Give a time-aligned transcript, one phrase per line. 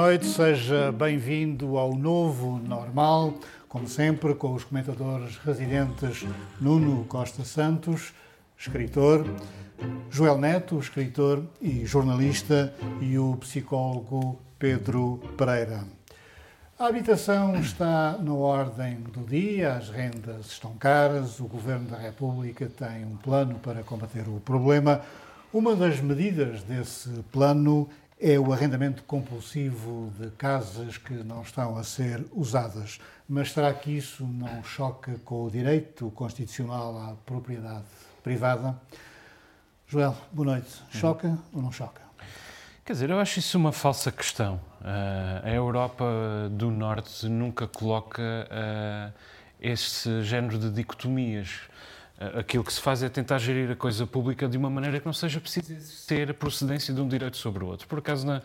[0.00, 3.34] noite, seja bem-vindo ao novo normal,
[3.68, 6.24] como sempre, com os comentadores residentes
[6.60, 8.14] Nuno Costa Santos,
[8.56, 9.26] escritor,
[10.08, 15.82] Joel Neto, escritor e jornalista, e o psicólogo Pedro Pereira.
[16.78, 22.68] A habitação está na ordem do dia, as rendas estão caras, o Governo da República
[22.68, 25.00] tem um plano para combater o problema.
[25.52, 27.88] Uma das medidas desse plano
[28.20, 32.98] é o arrendamento compulsivo de casas que não estão a ser usadas.
[33.28, 37.84] Mas será que isso não choca com o direito constitucional à propriedade
[38.22, 38.76] privada?
[39.86, 40.82] Joel, boa noite.
[40.90, 42.02] Choca ou não choca?
[42.84, 44.60] Quer dizer, eu acho isso uma falsa questão.
[44.80, 46.04] Uh, a Europa
[46.50, 49.12] do Norte nunca coloca uh,
[49.60, 51.60] esse género de dicotomias.
[52.20, 55.06] Uh, aquilo que se faz é tentar gerir a coisa pública de uma maneira que
[55.06, 55.66] não seja preciso
[56.06, 57.86] ter a procedência de um direito sobre o outro.
[57.86, 58.42] Por acaso, na,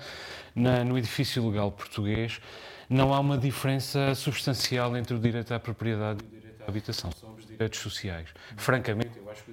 [0.56, 2.40] na, no edifício legal português,
[2.88, 7.12] não há uma diferença substancial entre o direito à propriedade e o direito à habitação.
[7.12, 8.30] São os direitos sociais.
[8.56, 9.52] Francamente, eu acho que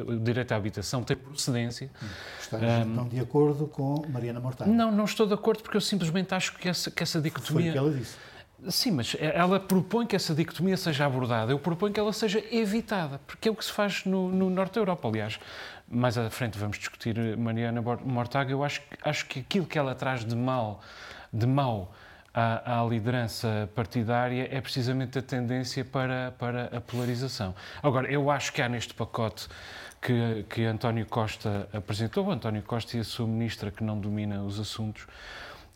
[0.00, 1.90] o direito à habitação tem procedência.
[2.40, 4.72] Estás um, então de acordo com Mariana Mortágua?
[4.72, 7.60] Não, não estou de acordo porque eu simplesmente acho que essa, que essa dicotomia...
[7.62, 8.16] Foi o que ela disse.
[8.68, 11.50] Sim, mas ela propõe que essa dicotomia seja abordada.
[11.52, 14.74] Eu proponho que ela seja evitada, porque é o que se faz no, no Norte
[14.74, 15.08] da Europa.
[15.08, 15.40] Aliás,
[15.88, 18.52] mais à frente vamos discutir Mariana Mortágua.
[18.52, 20.82] Eu acho, acho que aquilo que ela traz de mal,
[21.32, 21.92] de mal
[22.34, 27.54] à, à, liderança partidária é precisamente a tendência para, para a polarização.
[27.82, 29.48] Agora, eu acho que há neste pacote
[30.00, 34.60] que, que António Costa apresentou, António Costa e a sua ministra que não domina os
[34.60, 35.06] assuntos,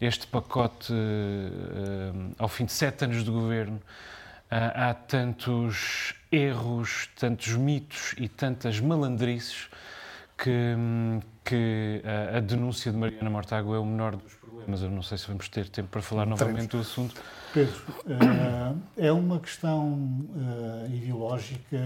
[0.00, 3.80] este pacote, uh, ao fim de sete anos de governo, uh,
[4.50, 9.68] há tantos erros, tantos mitos e tantas malandrices
[10.36, 10.74] que,
[11.44, 14.82] que a, a denúncia de Mariana Mortágua é o menor dos problemas.
[14.82, 17.22] Eu não sei se vamos ter tempo para falar novamente do assunto.
[17.52, 17.80] Pedro,
[18.96, 20.26] é uma questão
[20.92, 21.78] ideológica.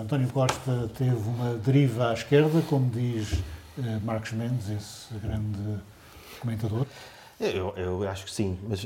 [0.00, 3.42] António Costa teve uma deriva à esquerda, como diz
[4.04, 5.80] Marcos Mendes, esse grande
[6.40, 6.86] comentador?
[7.40, 8.84] Eu, eu acho que sim, mas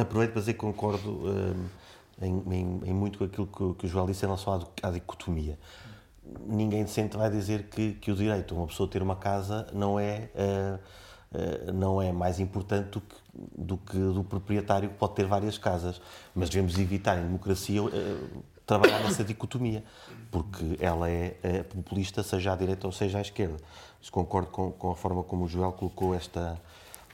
[0.00, 1.24] aproveito para dizer que concordo
[2.20, 5.58] em, em, em, muito com aquilo que, que o Joel disse em relação à, dicotomia
[6.46, 9.98] ninguém decente vai dizer que, que o direito a uma pessoa ter uma casa não
[9.98, 10.78] é, uh,
[11.36, 13.16] uh, não é mais importante do que,
[13.56, 16.00] do que do proprietário que pode ter várias casas.
[16.34, 17.90] Mas devemos evitar, em democracia, uh,
[18.66, 19.82] trabalhar nessa dicotomia,
[20.30, 23.56] porque ela é, é, populista, seja à direita ou seja à esquerda.
[23.98, 26.60] Mas concordo com, com a forma como o Joel colocou esta,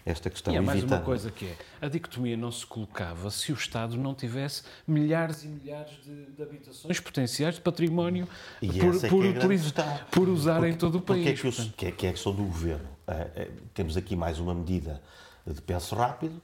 [0.07, 0.55] esta questão.
[0.55, 3.97] E há mais uma coisa que é, a dicotomia não se colocava se o Estado
[3.97, 8.29] não tivesse milhares e milhares de, de habitações potenciais de património
[8.63, 11.25] e por, é por, é por usar porque, em todo o país.
[11.25, 12.89] Que é, que, eu, que, é, que é a questão do governo?
[13.09, 15.03] Uh, temos aqui mais uma medida
[15.45, 16.41] de penso rápido,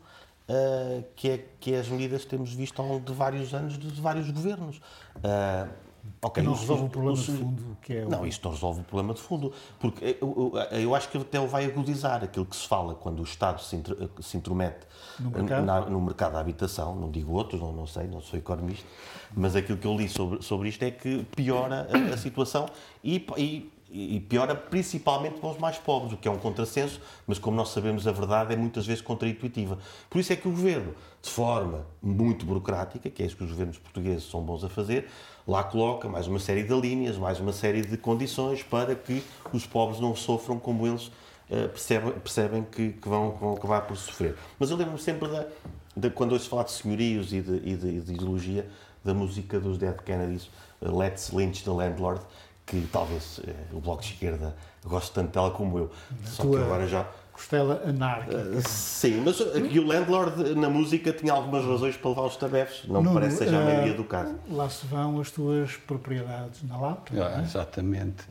[0.48, 3.78] uh, que, é, que é as medidas que temos visto ao longo de vários anos
[3.78, 4.78] de, de vários governos.
[5.18, 8.08] Uh, Ok, não resolve o problema de fundo, que é o...
[8.08, 11.38] Não, isto não resolve o problema de fundo, porque eu, eu, eu acho que até
[11.46, 14.86] vai agudizar aquilo que se fala quando o Estado se, intro, se intromete
[15.18, 15.64] no mercado?
[15.64, 18.86] Na, no mercado da habitação, não digo outros, não, não sei, não sou economista,
[19.34, 22.66] mas aquilo que eu li sobre, sobre isto é que piora a, a situação
[23.02, 27.38] e, e e piora principalmente para os mais pobres, o que é um contrassenso, mas
[27.38, 29.78] como nós sabemos, a verdade é muitas vezes contraintuitiva.
[30.08, 33.50] Por isso é que o governo, de forma muito burocrática, que é isso que os
[33.50, 35.08] governos portugueses são bons a fazer,
[35.46, 39.22] lá coloca mais uma série de linhas, mais uma série de condições para que
[39.52, 43.96] os pobres não sofram como eles uh, percebem, percebem que, que, vão, vão acabar por
[43.96, 44.36] sofrer.
[44.58, 45.46] Mas eu lembro-me sempre da,
[45.94, 48.66] da, quando ouço falar de senhorios e de, e de, de ideologia,
[49.04, 50.48] da música dos Dead Kennedys,
[50.80, 52.22] uh, Let's Lynch the Landlord,
[52.66, 54.54] que talvez uh, o Bloco de Esquerda
[54.84, 55.90] goste tanto dela como eu.
[56.24, 58.36] Só que agora já costela anárquica.
[58.36, 62.88] Uh, sim, mas aqui o Landlord na música tinha algumas razões para levar os tabefes,
[62.88, 64.34] não me parece que seja a maioria do caso.
[64.48, 67.12] Lá se vão as tuas propriedades na Lapa.
[67.14, 67.42] Ah, é?
[67.42, 68.24] Exatamente.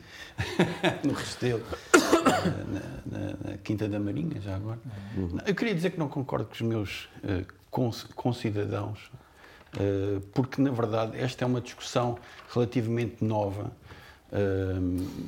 [1.04, 1.62] no Restelo,
[1.92, 4.78] na, na, na, Quinta da Marinha, já agora.
[5.16, 5.38] Uhum.
[5.46, 7.44] Eu queria dizer que não concordo com os meus uh,
[8.14, 9.10] concidadãos,
[9.76, 12.18] uh, porque na verdade esta é uma discussão
[12.52, 13.72] relativamente nova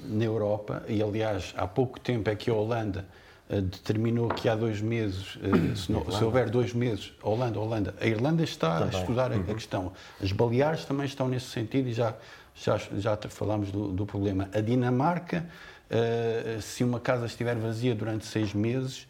[0.08, 3.04] na Europa, e aliás há pouco tempo é que a Holanda
[3.50, 7.94] uh, determinou que há dois meses, uh, se, não, se, houver dois meses, Holanda, Holanda,
[8.00, 8.96] a Irlanda está também.
[8.96, 9.44] a estudar a, a, uhum.
[9.44, 9.92] questão.
[10.22, 12.14] As Baleares também estão nesse sentido e já,
[12.54, 14.48] já, já falámos do, do problema.
[14.54, 15.44] A Dinamarca,
[15.90, 19.06] uh, se uma casa estiver vazia durante seis meses,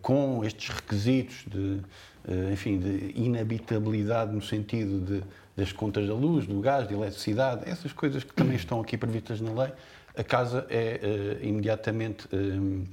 [0.00, 1.82] com estes requisitos de,
[2.50, 5.22] enfim, de inabitabilidade no sentido de
[5.56, 9.40] das contas da luz, do gás, da eletricidade, essas coisas que também estão aqui previstas
[9.40, 9.72] na lei,
[10.16, 12.86] a casa é uh, imediatamente uh,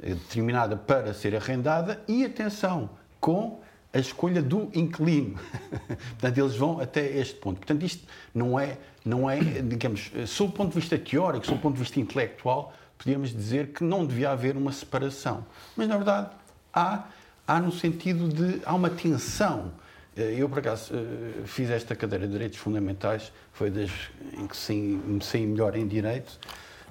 [0.00, 2.90] determinada para ser arrendada e, atenção,
[3.20, 3.60] com
[3.92, 5.38] a escolha do inquilino.
[6.18, 7.58] Portanto, eles vão até este ponto.
[7.58, 8.04] Portanto, isto
[8.34, 11.80] não é, não é, digamos, sob o ponto de vista teórico, sob o ponto de
[11.80, 15.46] vista intelectual, podíamos dizer que não devia haver uma separação.
[15.76, 16.28] Mas, na verdade,
[16.72, 17.04] há,
[17.46, 18.60] há no sentido de.
[18.64, 19.72] há uma tensão.
[20.16, 23.90] Eh, eu, por acaso, eh, fiz esta cadeira de Direitos Fundamentais, foi das
[24.38, 26.38] em que me saí melhor em Direito,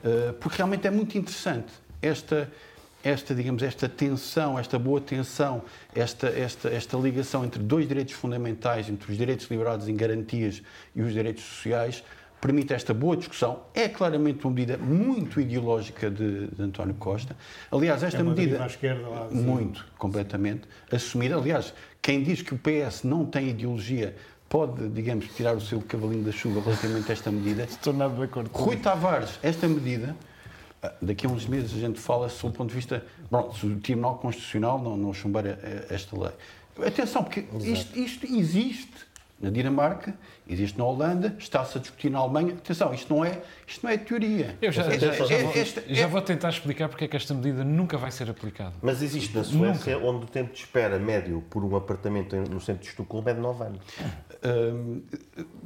[0.04, 1.72] eh, porque realmente é muito interessante
[2.02, 2.52] esta,
[3.04, 5.64] esta, digamos, esta tensão, esta boa tensão,
[5.96, 10.62] esta, esta, esta ligação entre dois direitos fundamentais, entre os direitos liberados em garantias
[10.94, 12.04] e os direitos sociais,
[12.44, 13.62] permite esta boa discussão.
[13.74, 17.38] É claramente uma medida muito ideológica de, de António Costa.
[17.72, 18.62] Aliás, esta é medida.
[18.62, 21.38] À esquerda, lá, muito, completamente assumida.
[21.38, 24.14] Aliás, quem diz que o PS não tem ideologia
[24.50, 27.64] pode, digamos, tirar o seu cavalinho da chuva relativamente a esta medida.
[27.72, 30.14] Estou nada de acordo Rui Tavares, esta medida,
[30.84, 33.06] ah, daqui a uns meses a gente fala sobre o ponto de vista.
[33.32, 35.46] Bom, se o Tribunal Constitucional não, não chumbar
[35.90, 36.34] esta lei.
[36.86, 39.13] Atenção, porque isto, isto existe
[39.44, 40.16] na Dinamarca,
[40.48, 42.54] existe na Holanda, está-se a discutir na Alemanha.
[42.54, 44.58] Atenção, isto não é, isto não é teoria.
[44.62, 46.08] Eu já, é, já, já, é, vou, esta, já é...
[46.08, 48.74] vou, tentar explicar porque é que esta medida nunca vai ser aplicada.
[48.82, 50.08] Mas existe na Suécia, nunca.
[50.08, 53.42] onde o tempo de espera médio por um apartamento no centro de Estocolmo é de
[53.42, 53.82] 9 anos.
[54.46, 55.02] Hum,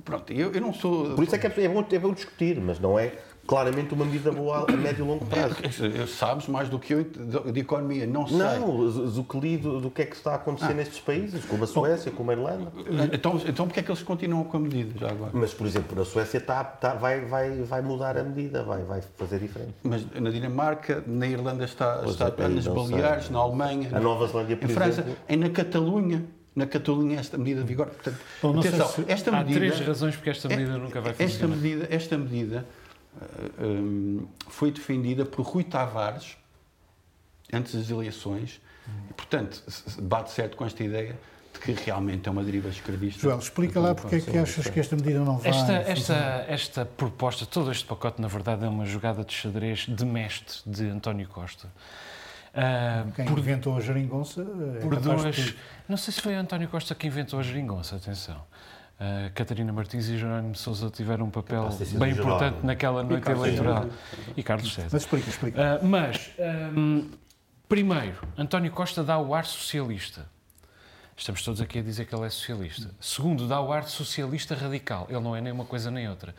[0.04, 1.14] pronto, eu, eu, não sou.
[1.14, 3.14] Por isso é que é, é bom, é bom discutir, mas não é
[3.48, 5.56] claramente uma medida boa a médio e longo prazo.
[5.64, 8.38] É, sabes mais do que eu de economia, não sei.
[8.38, 10.76] Não, do que li do, do que é que está a acontecer ah.
[10.76, 12.72] nestes países, como a Suécia, como a Irlanda.
[13.14, 15.32] Então, então porquê é que eles continuam com a medida já agora?
[15.34, 19.02] Mas, por exemplo, na Suécia está, está, vai, vai, vai mudar a medida, vai, vai
[19.16, 19.74] fazer diferente.
[19.82, 23.34] Mas na Dinamarca, na Irlanda está, está é, nas Baleares, sei.
[23.34, 25.18] na Alemanha, a Nova Zelândia, por em França, exemplo.
[25.30, 26.26] em na Catalunha
[26.58, 27.86] na Catalunha esta medida de vigor.
[27.86, 29.06] Portanto, Bom, atenção, se...
[29.08, 31.32] esta medida, Há três razões porque esta medida é, nunca vai funcionar.
[31.32, 32.66] Esta medida, esta medida
[34.48, 36.38] foi defendida por Rui Tavares
[37.52, 38.62] antes das eleições.
[39.10, 39.64] E, portanto,
[40.02, 41.18] bate certo com esta ideia
[41.54, 43.22] de que realmente é uma deriva escravista.
[43.22, 45.50] Joel, explica lá porque é que achas que esta medida não vai.
[45.50, 50.06] Esta, esta, esta proposta, todo este pacote, na verdade, é uma jogada de xadrez de
[50.06, 51.68] mestre de António Costa.
[52.54, 54.42] Uh, Quem por, inventou a geringonça?
[54.42, 55.36] É por duas.
[55.36, 55.56] De...
[55.88, 58.42] Não sei se foi António Costa que inventou a geringonça, atenção.
[59.00, 63.86] Uh, Catarina Martins e Jerónimo Sousa tiveram um papel bem importante naquela noite eleitoral.
[64.36, 64.90] E Carlos César.
[64.92, 65.80] Mas explica, explica.
[65.80, 66.32] Uh, mas,
[66.76, 67.08] um,
[67.70, 70.26] primeiro, António Costa dá o ar socialista.
[71.16, 72.90] Estamos todos aqui a dizer que ele é socialista.
[73.00, 75.06] Segundo, dá o ar socialista radical.
[75.10, 76.34] Ele não é nem uma coisa nem outra.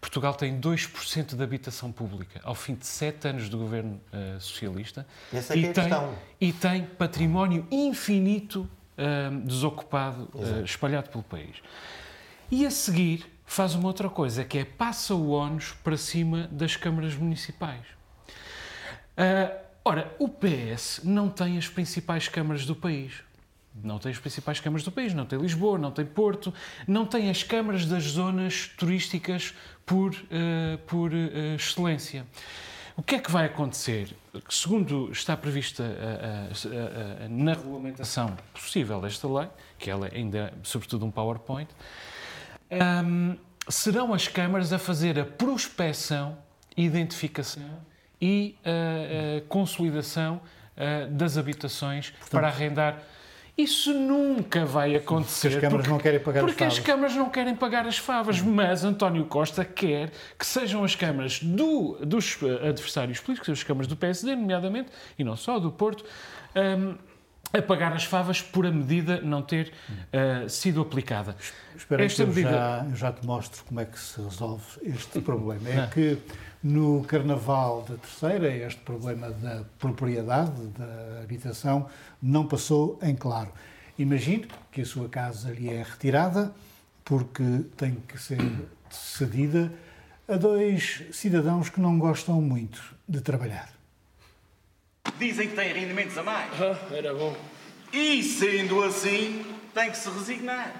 [0.00, 5.06] Portugal tem 2% de habitação pública ao fim de sete anos do governo uh, socialista.
[5.32, 5.90] Essa é e, é tem,
[6.40, 8.68] e tem património infinito
[9.44, 11.56] desocupado, uh, espalhado pelo país.
[12.50, 16.76] E a seguir faz uma outra coisa, que é passa o ONUS para cima das
[16.76, 17.84] câmaras municipais.
[19.16, 19.54] Uh,
[19.84, 23.12] ora, o PS não tem as principais câmaras do país.
[23.84, 26.52] Não tem as principais câmaras do país, não tem Lisboa, não tem Porto,
[26.88, 29.52] não tem as câmaras das zonas turísticas
[29.84, 30.14] por,
[30.86, 32.26] por excelência.
[32.96, 34.16] O que é que vai acontecer?
[34.48, 35.84] Segundo está prevista
[37.28, 41.68] na regulamentação possível desta lei, que ela ainda é sobretudo um PowerPoint,
[43.04, 43.36] um,
[43.68, 46.36] serão as câmaras a fazer a prospecção,
[46.76, 47.80] identificação
[48.20, 50.40] e a, a consolidação
[50.76, 53.02] a, das habitações Portanto, para arrendar.
[53.56, 55.48] Isso nunca vai acontecer.
[55.48, 56.54] Porque as câmaras porque, não querem pagar as favas.
[56.54, 60.94] Porque as câmaras não querem pagar as favas, mas António Costa quer que sejam as
[60.94, 66.04] câmaras do, dos adversários políticos, as câmaras do PSD, nomeadamente, e não só, do Porto,
[66.54, 66.96] um,
[67.50, 71.34] a pagar as favas por a medida não ter uh, sido aplicada.
[71.74, 72.50] Espera Esta que medida...
[72.50, 75.68] já, já te mostro como é que se resolve este problema.
[75.70, 76.18] É que
[76.62, 81.88] no Carnaval da Terceira, este problema da propriedade, da habitação,
[82.20, 83.50] não passou em claro.
[83.98, 86.54] Imagine que a sua casa lhe é retirada
[87.04, 88.38] porque tem que ser
[88.90, 89.72] cedida
[90.28, 93.70] a dois cidadãos que não gostam muito de trabalhar.
[95.18, 96.50] Dizem que têm rendimentos a mais.
[96.60, 97.34] Ah, era bom.
[97.92, 100.74] E sendo assim, tem que se resignar.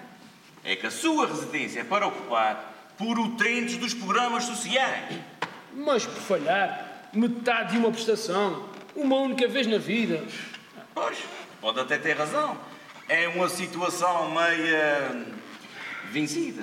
[0.64, 5.16] É que a sua residência é para ocupar por utentes dos programas sociais.
[5.76, 10.24] Mas por falhar, metade de uma prestação, uma única vez na vida.
[10.94, 11.18] Pois,
[11.60, 12.56] pode até ter razão.
[13.08, 15.26] É uma situação meia
[16.10, 16.62] vencida.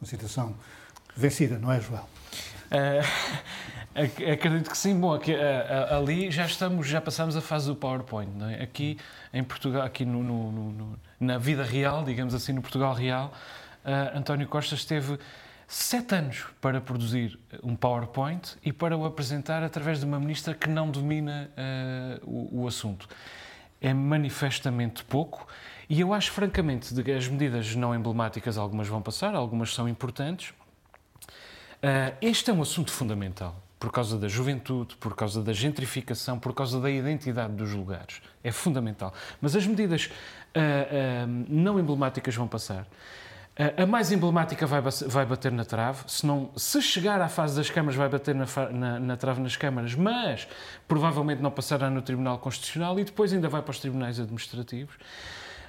[0.00, 0.56] Uma situação
[1.14, 2.08] vencida, não é, Joel?
[2.72, 4.98] Uh, Acredito que sim.
[4.98, 5.34] Bom, aqui,
[5.90, 8.30] ali já estamos, já passamos a fase do PowerPoint.
[8.34, 8.62] Não é?
[8.62, 8.98] Aqui
[9.34, 13.32] em Portugal, aqui no, no, no, na vida real, digamos assim, no Portugal real,
[13.84, 15.18] uh, António Costa esteve
[15.66, 20.68] sete anos para produzir um PowerPoint e para o apresentar através de uma ministra que
[20.68, 23.08] não domina uh, o, o, assunto.
[23.80, 25.46] É manifestamente pouco
[25.88, 30.50] e eu acho, francamente, que as medidas não emblemáticas, algumas vão passar, algumas são importantes.
[31.82, 36.54] Uh, este é um assunto fundamental por causa da juventude, por causa da gentrificação, por
[36.54, 38.22] causa da identidade dos lugares.
[38.44, 39.12] É fundamental.
[39.40, 40.08] Mas as medidas
[41.48, 42.86] não emblemáticas vão passar.
[43.76, 47.68] A mais emblemática vai, vai bater na trave, se, não, se chegar à fase das
[47.68, 50.48] câmaras, vai bater na, na, na, trave nas câmaras, mas
[50.88, 54.94] provavelmente não passará no Tribunal Constitucional e depois ainda vai para os tribunais administrativos.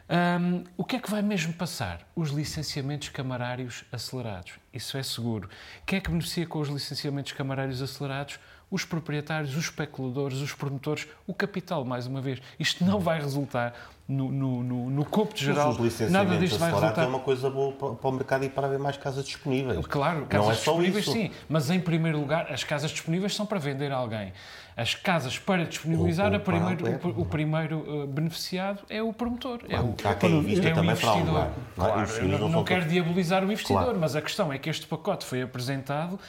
[0.09, 2.07] Um, o que é que vai mesmo passar?
[2.15, 4.53] Os licenciamentos camarários acelerados.
[4.73, 5.49] Isso é seguro.
[5.85, 8.39] Quem é que beneficia com os licenciamentos camarários acelerados?
[8.73, 12.41] Os proprietários, os especuladores, os promotores, o capital, mais uma vez.
[12.59, 13.75] Isto não vai resultar
[14.07, 15.77] no, no, no, no cômputo geral.
[16.09, 17.03] Nada disto vai resultar.
[17.03, 19.85] é uma coisa boa para o mercado e para haver mais casas disponíveis.
[19.85, 23.59] Claro, casas não é disponíveis sim, mas em primeiro lugar, as casas disponíveis são para
[23.59, 24.33] vender a alguém.
[24.75, 29.59] As casas para disponibilizar, o, primeiro, o, o, primeiro beneficiado é o promotor.
[29.69, 33.43] é o, há quem invista é também para Claro, claro eu não, não quero diabolizar
[33.43, 33.99] o investidor, claro.
[33.99, 36.19] mas a questão é que este pacote foi apresentado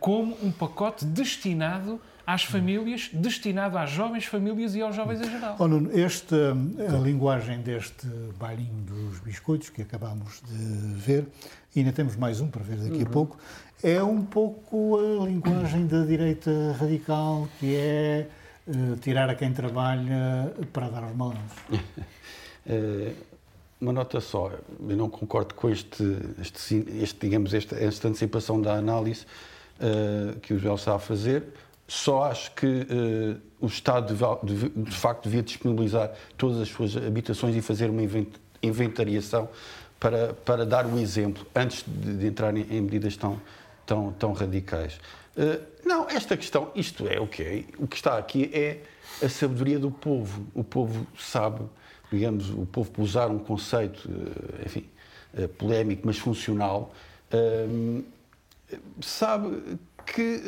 [0.00, 5.56] como um pacote destinado às famílias, destinado às jovens famílias e aos jovens em geral.
[5.58, 8.06] Oh, Nuno, este, a linguagem deste
[8.38, 11.28] bailinho dos biscoitos que acabámos de ver,
[11.74, 13.02] e ainda temos mais um para ver daqui uhum.
[13.02, 13.38] a pouco,
[13.82, 18.26] é um pouco a linguagem da direita radical, que é
[18.66, 21.52] uh, tirar a quem trabalha para dar aos malandros.
[22.68, 23.12] Eh,
[23.80, 26.02] uma nota só, eu não concordo com este,
[26.40, 29.24] este, este digamos, esta, esta antecipação da análise
[29.80, 31.44] uh, que o Joel está a fazer.
[31.88, 37.54] Só acho que uh, o Estado, de, de, facto, devia disponibilizar todas as suas habitações
[37.54, 38.02] e fazer uma
[38.62, 39.48] inventariação
[40.00, 43.40] para, para dar o exemplo, antes de, de entrar em, medidas tão,
[43.86, 44.98] tão, tão radicais.
[45.36, 48.80] Uh, não, esta questão, isto é o okay, que O que está aqui é
[49.24, 50.44] a sabedoria do povo.
[50.54, 51.62] O povo sabe,
[52.10, 54.10] digamos, o povo, por usar um conceito,
[54.64, 54.84] enfim,
[55.56, 56.92] polémico, mas funcional,
[59.00, 60.40] sabe que,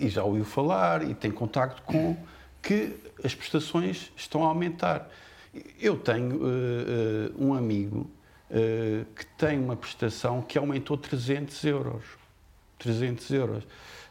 [0.00, 2.16] e já ouviu falar, e tem contacto com,
[2.62, 5.08] que as prestações estão a aumentar.
[5.80, 6.40] Eu tenho
[7.38, 8.10] um amigo
[9.14, 12.04] que tem uma prestação que aumentou 300 euros.
[12.78, 13.64] 300 euros.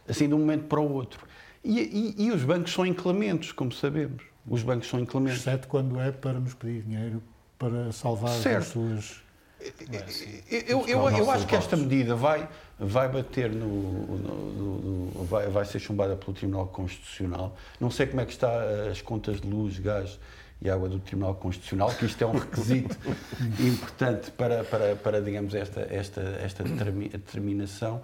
[0.07, 1.25] Assim, de um momento para o outro.
[1.63, 4.23] E, e, e os bancos são inclementos, como sabemos.
[4.47, 5.39] Os bancos são inclementos.
[5.39, 7.23] Exceto quando é para nos pedir dinheiro
[7.57, 8.57] para salvar certo.
[8.57, 9.22] as suas.
[10.49, 12.47] Eu, eu, eu, acho que esta medida vai,
[12.79, 17.55] vai bater no, no, no, vai, vai ser chumbada pelo Tribunal Constitucional.
[17.79, 18.51] Não sei como é que está
[18.91, 20.19] as contas de luz, gás
[20.61, 22.97] e água do Tribunal Constitucional, que isto é um requisito
[23.59, 28.01] importante para, para, para digamos, esta, esta, esta determinação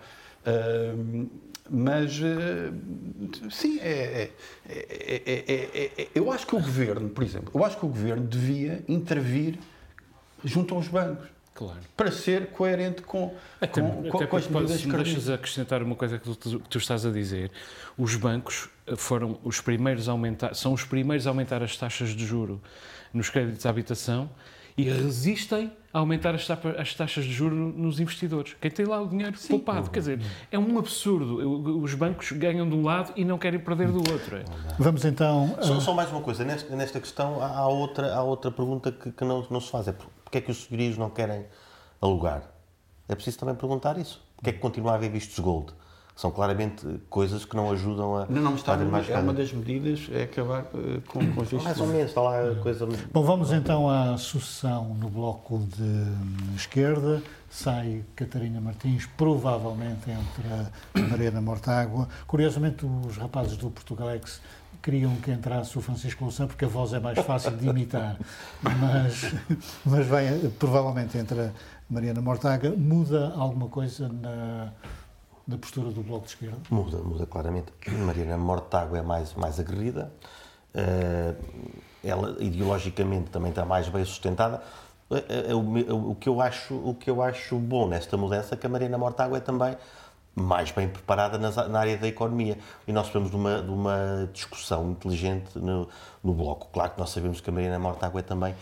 [1.70, 4.32] mas, uh, sim, é,
[4.68, 8.84] é, é, eu acho que o governo, por exemplo, eu acho que o governo devia
[8.88, 9.60] intervir
[10.44, 11.28] junto aos bancos.
[11.60, 11.80] Claro.
[11.98, 15.94] Para ser coerente com, até, com, até com as medidas Se me deixas acrescentar uma
[15.94, 17.52] coisa que tu, tu, estás a dizer,
[17.98, 22.26] os bancos foram os primeiros a aumentar, são os primeiros a aumentar as taxas de
[22.26, 22.62] juro
[23.14, 24.30] nos créditos à habitação
[24.78, 26.48] e resistem a aumentar as,
[26.78, 28.56] as taxas de juros nos investidores.
[28.62, 29.50] Quem tem lá o dinheiro Sim.
[29.50, 29.90] poupado.
[29.90, 31.82] Quer dizer, é um absurdo.
[31.82, 34.40] Os bancos ganham de um lado e não querem perder do outro.
[34.78, 35.58] Vamos então.
[35.62, 35.82] Só, uh...
[35.82, 36.46] só mais uma coisa.
[36.46, 39.90] Nesta, nesta questão, há outra, há outra pergunta que, que não, não se faz.
[39.90, 39.92] É
[40.30, 41.46] porque é que os senhorios não querem
[42.00, 42.44] alugar?
[43.08, 44.24] É preciso também perguntar isso.
[44.36, 45.74] Porque é que continua a haver vistos gold?
[46.20, 48.26] são claramente coisas que não ajudam a.
[48.26, 51.80] Não, não, está mais é uma das medidas é acabar uh, com, com os Mais
[51.80, 52.86] ou menos, está lá a coisa.
[53.14, 57.24] Bom, vamos então à sucessão no bloco de esquerda.
[57.50, 62.10] Sai Catarina Martins, provavelmente entre a Mariana Mortágua.
[62.28, 64.42] Curiosamente, os rapazes do Portugalex
[64.90, 68.18] queriam que entrasse o Francisco Louçã porque a voz é mais fácil de imitar,
[68.64, 69.36] mas,
[69.86, 70.26] mas vai,
[70.58, 71.52] provavelmente entre a
[71.88, 72.72] Mariana Mortágua.
[72.76, 74.74] Muda alguma coisa na
[75.48, 76.58] da postura do Bloco de Esquerda?
[76.70, 77.72] Muda, muda claramente.
[78.06, 80.12] Mariana Mortágua é mais, mais aguerrida,
[80.76, 81.36] uh,
[82.04, 84.62] ela ideologicamente também está mais bem sustentada.
[85.10, 88.66] Uh, uh, o, que eu acho, o que eu acho bom nesta mudança é que
[88.66, 89.76] a Mariana Mortágua é também
[90.40, 92.58] mais bem preparada na área da economia.
[92.88, 95.88] E nós estamos numa, numa discussão inteligente no,
[96.24, 96.68] no Bloco.
[96.72, 98.56] Claro que nós sabemos que a Mariana Mortágua é também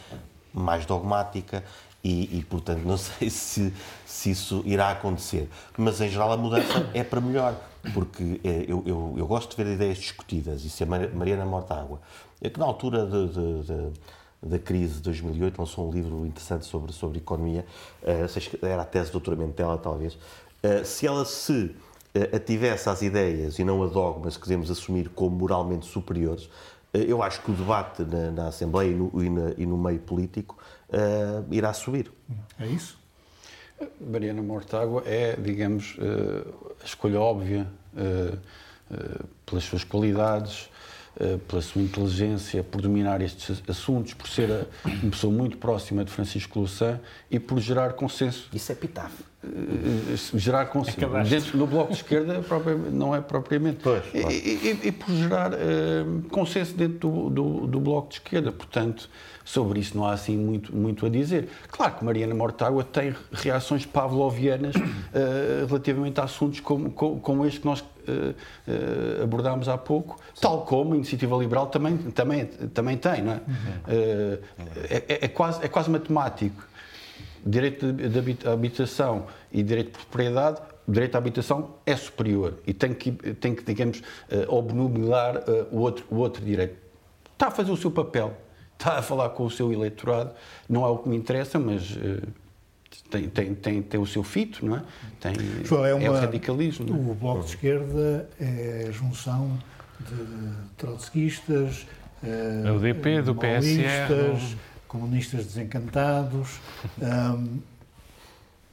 [0.53, 1.63] mais dogmática,
[2.03, 3.73] e, e, portanto, não sei se,
[4.05, 5.49] se isso irá acontecer.
[5.77, 7.55] Mas, em geral, a mudança é para melhor,
[7.93, 10.63] porque é, eu, eu, eu, gosto de ver ideias discutidas.
[10.63, 11.99] E se a Mariana Mortágua,
[12.41, 13.93] é que na altura de, de, de,
[14.41, 17.65] da crise de 2008 lançou um livro interessante sobre, sobre economia,
[18.03, 20.17] uh, era a tese de doutoramento dela, talvez,
[20.83, 21.75] se ela se
[22.33, 26.49] ativesse às ideias e não a dogmas que queremos assumir como moralmente superiores,
[26.93, 29.99] eu acho que o debate na, na Assembleia e no, e, na, e no, meio
[29.99, 30.57] político
[30.89, 32.11] uh, irá subir.
[32.59, 32.97] É isso?
[34.01, 38.37] Mariana Mortágua é, digamos, uh, a escolha óbvia uh,
[39.45, 40.69] pelas suas qualidades,
[41.47, 46.59] pela sua inteligência, por dominar estes assuntos, por ser uma pessoa muito próxima de Francisco
[46.59, 48.47] Louçã e por gerar consenso.
[48.53, 49.25] Isso é pitáfio.
[49.47, 50.99] Uh, gerar consenso.
[51.29, 52.41] Dentro do Bloco de Esquerda
[52.91, 53.79] não é propriamente.
[53.81, 58.51] Pois, e, e, e, por gerar uh, consenso dentro do, do, do, Bloco de Esquerda.
[58.51, 59.09] Portanto,
[59.45, 61.49] sobre isso não há assim muito, muito a dizer.
[61.69, 67.61] Claro que Mariana Mortágua tem reações pavlovianas uh, relativamente a assuntos como, como, como este
[67.61, 67.83] que nós
[69.21, 70.41] abordámos há pouco, Sim.
[70.41, 73.35] tal como a Iniciativa Liberal também, também, também tem, não é?
[73.35, 73.73] Uhum.
[73.89, 74.39] É,
[74.89, 76.63] é, é, quase, é quase matemático
[77.47, 82.93] direito de habitação e direito de propriedade, o direito à habitação é superior e tem
[82.93, 86.77] que, tem que digamos, uh, obnubilar uh, o, outro, o outro direito.
[87.33, 88.35] Está a fazer o seu papel,
[88.73, 90.31] está a falar com o seu eleitorado,
[90.67, 92.27] não é o que me interessa, mas uh,
[93.09, 94.83] tem, tem, tem, tem o seu fito, não é?
[95.19, 96.87] Tem, João, é, uma, é o radicalismo.
[96.89, 96.91] É?
[96.91, 99.57] O Bloco de Esquerda é a junção
[99.99, 101.85] de trotskistas,
[102.23, 104.07] é o DP, do PSR
[104.87, 106.59] comunistas desencantados.
[107.01, 107.59] Um,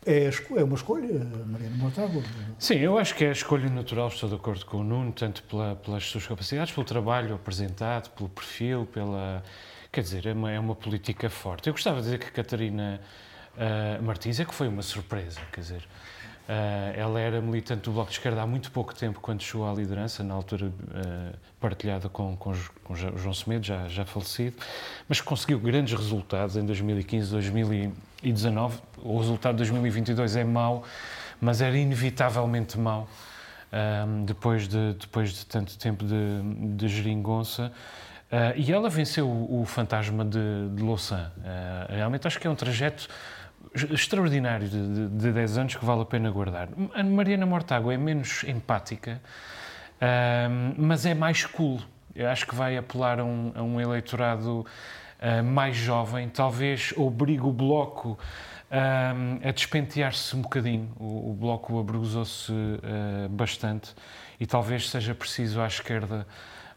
[0.07, 2.23] é, é, uma escolha, Mariana Mortágua?
[2.59, 5.43] Sim, eu acho que é a escolha natural, estou de acordo com o Nuno, tanto
[5.45, 9.43] pela, pelas suas capacidades, pelo trabalho apresentado, pelo perfil, pela.
[9.91, 11.69] Quer dizer, é uma, é uma política forte.
[11.69, 13.01] Eu gostava de dizer que Catarina
[13.57, 15.89] uh, Martins é que foi uma surpresa, quer dizer.
[16.45, 19.73] Uh, ela era militante do Bloco de Esquerda há muito pouco tempo, quando chegou à
[19.73, 22.53] liderança, na altura uh, partilhada com, com,
[22.85, 24.55] com João Semedo, já, já falecido,
[25.09, 28.79] mas conseguiu grandes resultados em 2015, 2019.
[29.03, 30.85] O resultado de 2022 é mau,
[31.41, 33.09] mas era inevitavelmente mau
[33.73, 37.73] uh, depois, de, depois de tanto tempo de, de geringonça.
[38.55, 41.33] e ela venceu o, o fantasma de, de Louçã.
[41.89, 43.09] realmente acho que é um trajeto
[43.75, 46.69] extraordinário de, de, de 10 anos que vale a pena guardar.
[46.95, 49.21] A Mariana Mortágua é menos empática,
[49.97, 51.81] uh, mas é mais cool.
[52.15, 57.43] Eu acho que vai apelar a um, a um eleitorado uh, mais jovem, talvez obrigue
[57.43, 58.19] o Bloco
[59.45, 60.91] a despentear-se um bocadinho.
[60.99, 63.95] O, o Bloco abrusou-se ah, bastante
[64.41, 66.27] e talvez seja preciso à esquerda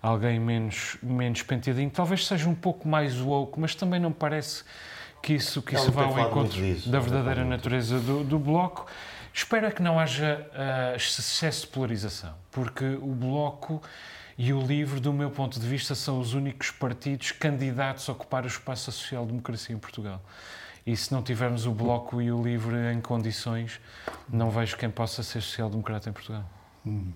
[0.01, 1.89] alguém menos, menos penteadinho.
[1.89, 4.63] Talvez seja um pouco mais woke, mas também não parece
[5.27, 8.87] que isso, que isso vá ao encontro disso, da verdadeira natureza do, do Bloco.
[9.33, 13.81] Espero que não haja uh, excesso de polarização, porque o Bloco
[14.37, 18.45] e o LIVRE, do meu ponto de vista, são os únicos partidos candidatos a ocupar
[18.45, 20.23] o espaço da social-democracia em Portugal.
[20.85, 23.81] E se não tivermos o Bloco e o LIVRE em condições,
[24.29, 26.49] não vejo quem possa ser social-democrata em Portugal.
[26.85, 27.11] Hum.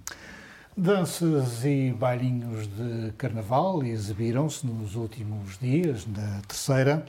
[0.75, 7.05] Danças e bailinhos de carnaval exibiram-se nos últimos dias, na terceira.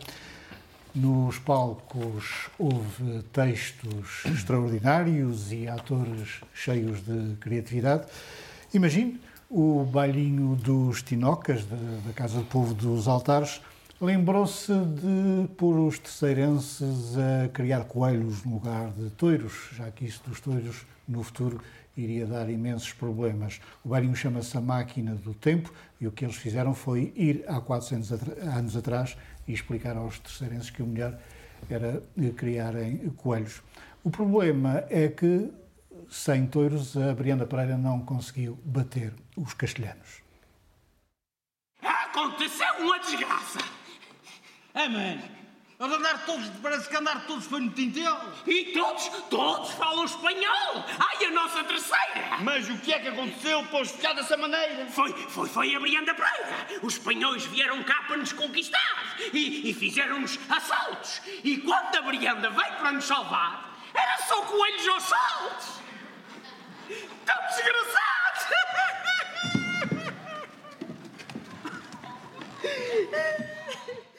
[0.95, 8.05] Nos palcos houve textos extraordinários e atores cheios de criatividade.
[8.75, 13.63] Imagine o bailinho dos Tinocas, da Casa do Povo dos Altares,
[14.03, 20.21] lembrou-se de pôr os terceirenses a criar coelhos no lugar de toiros, já que isso
[20.27, 21.59] dos toiros no futuro
[21.97, 23.61] iria dar imensos problemas.
[23.85, 27.61] O bailinho chama-se A Máquina do Tempo e o que eles fizeram foi ir há
[27.61, 29.17] 400 anos atrás
[29.53, 31.19] e explicar aos terceirenses que o melhor
[31.69, 32.03] era
[32.37, 33.63] criarem coelhos.
[34.03, 35.53] O problema é que,
[36.11, 40.23] sem touros, a Brianda Pereira não conseguiu bater os castelhanos.
[41.83, 43.59] Aconteceu uma desgraça!
[44.75, 44.89] É,
[45.91, 48.17] andaram todos, parece que andaram todos foi no tintel.
[48.47, 50.85] E todos, todos falam espanhol.
[50.99, 52.39] Ai, a nossa terceira.
[52.41, 54.87] Mas o que é que aconteceu para os ficar dessa maneira?
[54.87, 56.69] Foi, foi, foi a Brianda Pereira.
[56.83, 61.21] Os espanhóis vieram cá para nos conquistar e, e fizeram-nos assaltos.
[61.43, 65.83] E quando a Brianda veio para nos salvar, era só coelhos aos saltos.
[67.27, 68.13] Tão desgraçados.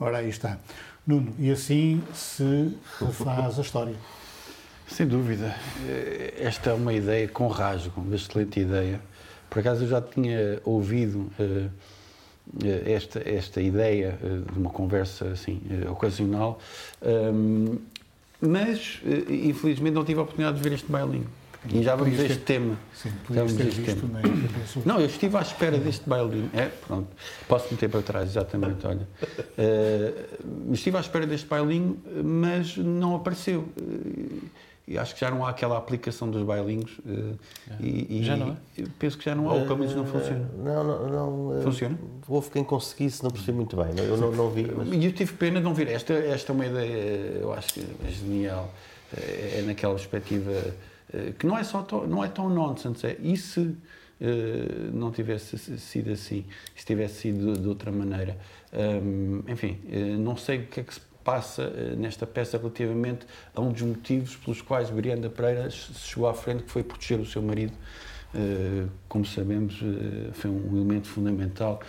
[0.00, 0.58] Ora, aí está.
[1.06, 2.76] Nuno, e assim se
[3.12, 3.94] faz a história.
[4.86, 5.54] Sem dúvida.
[6.38, 9.00] Esta é uma ideia com rasgo, uma excelente ideia.
[9.50, 11.70] Por acaso eu já tinha ouvido uh,
[12.86, 16.58] esta, esta ideia uh, de uma conversa assim, uh, ocasional,
[17.02, 17.78] um,
[18.40, 21.26] mas infelizmente não tive a oportunidade de ver este bailinho.
[21.72, 22.78] E já vamos ver este tema.
[22.94, 24.20] Sim, já vamos ver este tema.
[24.84, 26.50] Não, eu estive à espera deste bailinho.
[26.54, 27.08] É, pronto.
[27.46, 29.06] Posso meter para trás, exatamente, olha.
[29.58, 33.66] Uh, estive à espera deste bailinho, mas não apareceu.
[33.80, 34.42] Uh,
[34.86, 36.98] e acho que já não há aquela aplicação dos bailinhos.
[37.00, 37.36] Uh,
[37.80, 38.84] e, já não é?
[38.98, 40.48] Penso que já não há, ou pelo menos não funciona.
[40.56, 41.62] Não, não, não.
[41.62, 41.98] Funciona?
[42.26, 43.88] Houve quem conseguisse, não percebi muito bem.
[43.98, 44.66] Eu não, não vi.
[44.74, 44.88] Mas...
[44.88, 45.88] E eu tive pena de não ver.
[45.88, 48.72] Esta, esta é uma ideia, eu acho que é genial.
[49.10, 50.52] É naquela perspectiva
[51.38, 53.06] que não é só tão, não é tão nonsense.
[53.06, 53.74] É, e se
[54.92, 56.44] não tivesse sido assim?
[56.74, 58.36] Se tivesse sido de, de outra maneira?
[58.72, 59.78] Um, enfim,
[60.18, 63.82] não sei o que é que se passa eh, nesta peça relativamente a um dos
[63.82, 67.74] motivos pelos quais Brianda Pereira chegou à frente, que foi proteger o seu marido.
[68.34, 71.80] Eh, como sabemos, eh, foi um elemento fundamental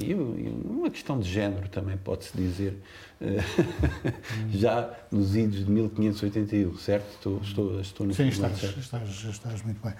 [0.00, 2.76] e uma questão de género também pode-se dizer,
[4.52, 7.10] já nos idos de 1581, certo?
[7.14, 9.94] Estou, estou, estou Sim, estás, estás, estás, muito bem.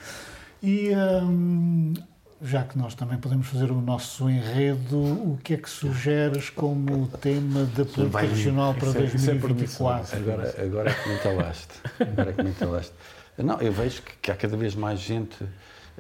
[0.63, 1.95] E hum,
[2.43, 7.09] já que nós também podemos fazer o nosso enredo, o que é que sugeres como
[7.21, 10.17] tema da política regional para 2024?
[10.17, 11.75] É agora, agora é que me entalaste.
[12.01, 12.93] Agora é que me entalaste.
[13.39, 15.37] Não, eu vejo que, que há cada vez mais gente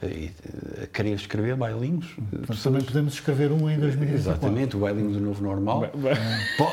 [0.00, 0.30] eh,
[0.84, 2.06] a querer escrever bailinhos.
[2.46, 4.14] Mas também podemos escrever um em 2024.
[4.14, 5.90] Exatamente, o bailinho do Novo Normal.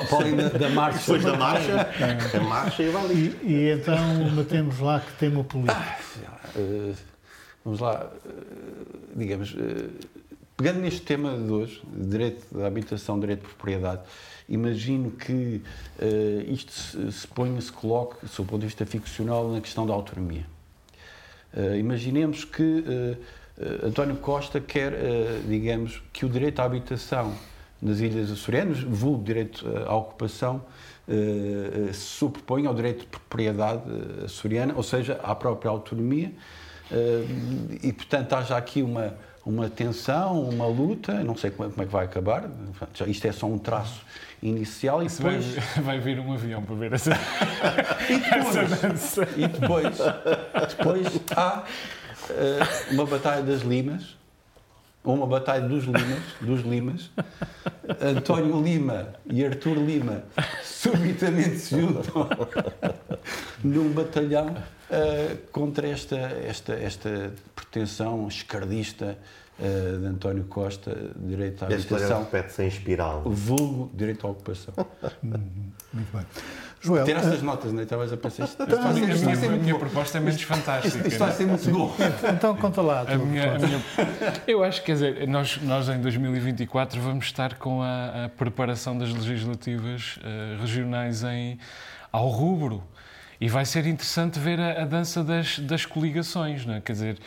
[0.09, 0.99] Podem da, da marcha.
[0.99, 1.89] Depois da marcha,
[2.37, 3.35] a marcha e o bailinho.
[3.41, 3.97] E, e então
[4.35, 5.75] metemos lá que tema político.
[5.75, 5.97] Ah,
[6.55, 6.95] uh,
[7.63, 8.29] vamos lá, eh,
[9.15, 9.89] digamos, eh,
[10.55, 14.03] pegando neste tema de hoje, direito da habitação, direito de propriedade,
[14.47, 15.63] imagino que
[16.47, 19.93] isto se, se ponha, se coloque, sob o ponto de vista ficcional, na questão da
[19.93, 20.45] autonomia.
[21.55, 24.91] Uh, imaginemos que uh, António Costa quer,
[25.47, 27.33] digamos, que o direito à habitação
[27.81, 30.61] nas Ilhas Açorianas, vulgo direito à ocupação,
[31.93, 33.83] se sobreponha ao direito de propriedade
[34.25, 36.33] açoriana, ou seja, à própria autonomia,
[37.81, 39.15] e, portanto, haja aqui uma,
[39.45, 42.49] uma tensão, uma luta, não sei como é, como é que vai acabar,
[43.07, 44.01] isto é só um traço
[44.41, 45.45] inicial e depois...
[45.45, 47.11] Vai, vai, vir um avião para ver essa,
[48.09, 49.27] e depois, essa dança.
[49.35, 49.97] E depois,
[50.77, 51.63] depois há
[52.29, 54.15] uh, uma batalha das limas,
[55.03, 57.11] ou uma batalha dos limas, dos limas,
[58.01, 60.23] António Lima e Artur Lima
[60.63, 62.27] subitamente se juntam
[63.63, 69.17] num batalhão uh, contra esta, esta, esta pretensão escardista
[69.59, 72.23] uh, de António Costa, direito à habitação.
[72.23, 73.23] repete-se em espiral.
[73.25, 74.73] Vulgo direito à ocupação.
[75.21, 76.25] Muito bem.
[76.81, 77.83] Joel, Tiraste uh, as notas, não é?
[77.83, 78.61] Estavas a pensar isto.
[78.61, 80.97] Isto, isto, isto, a minha, proposta é menos fantástica.
[80.97, 81.95] Isto, isto vai ser muito bom.
[82.31, 83.01] Então conta lá.
[83.01, 83.81] A minha, a minha,
[84.45, 88.97] eu acho que, quer dizer, nós, nós em 2024 vamos estar com a, a preparação
[88.97, 91.57] das legislativas uh, regionais em,
[92.11, 92.83] ao rubro.
[93.39, 96.81] E vai ser interessante ver a, a dança das, das coligações, não é?
[96.81, 97.19] Quer dizer, eh,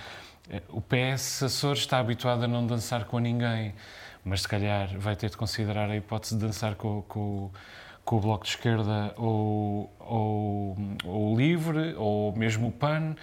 [0.68, 3.74] o PS Açores está habituado a não dançar com ninguém,
[4.24, 7.50] mas se calhar vai ter de considerar a hipótese de dançar com, com,
[8.04, 9.92] com o Bloco de Esquerda ou
[11.04, 13.14] o Livre, ou mesmo o PAN,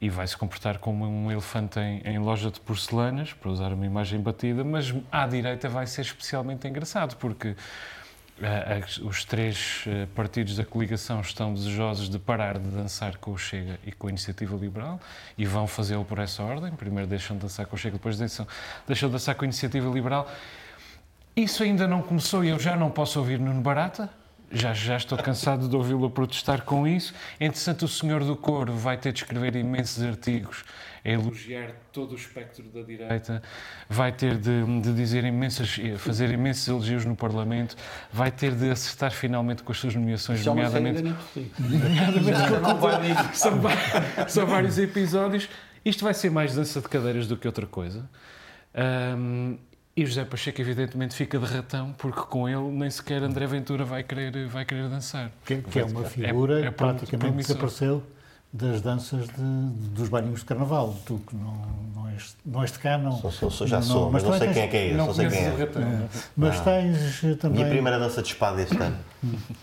[0.00, 3.86] e vai se comportar como um elefante em, em, loja de porcelanas, para usar uma
[3.86, 7.56] imagem batida, mas à direita vai ser especialmente engraçado, porque
[9.02, 13.78] os três eh, partidos da coligação estão desejosos de parar de dançar com o Chega
[13.86, 15.00] e com a Iniciativa Liberal
[15.36, 16.72] e vão fazê-lo por essa ordem.
[16.72, 18.46] Primeiro deixam de dançar com o Chega, depois deixam,
[18.86, 20.30] deixam de dançar com a Iniciativa Liberal.
[21.36, 24.08] Isso ainda não começou e eu já não posso ouvir Nuno Barata.
[24.50, 27.12] Já, já estou cansado de ouvi-lo protestar com isso.
[27.40, 30.64] Entretanto, o senhor do coro vai ter de escrever imensos artigos
[31.04, 33.42] a elogiar todo o espectro da direita,
[33.88, 37.76] vai ter de, de dizer imensas, fazer imensos elogios no Parlamento,
[38.10, 41.02] vai ter de acertar finalmente com as suas nomeações, Já nomeadamente.
[41.58, 43.60] nomeadamente com, são,
[44.28, 45.48] são vários episódios.
[45.84, 48.08] Isto vai ser mais dança de cadeiras do que outra coisa.
[48.74, 49.58] Um,
[49.96, 54.02] e José Pacheco, evidentemente, fica de ratão, porque com ele nem sequer André Ventura vai
[54.02, 55.30] querer, vai querer dançar.
[55.44, 58.02] Que, que é uma figura é, é praticamente desapareceu
[58.54, 59.42] das danças de,
[59.90, 60.94] dos bailinhos de carnaval.
[61.04, 61.60] Tu que não,
[61.92, 63.20] não, és, não és de cá, não.
[63.20, 64.96] Sou, sou, sou já não, sou, mas, não sei quem é que é esse.
[64.96, 65.48] Não sei quem é.
[65.48, 66.08] é.
[66.36, 66.62] Mas ah.
[66.62, 67.58] tens também.
[67.58, 68.96] Minha primeira dança de espada este ano.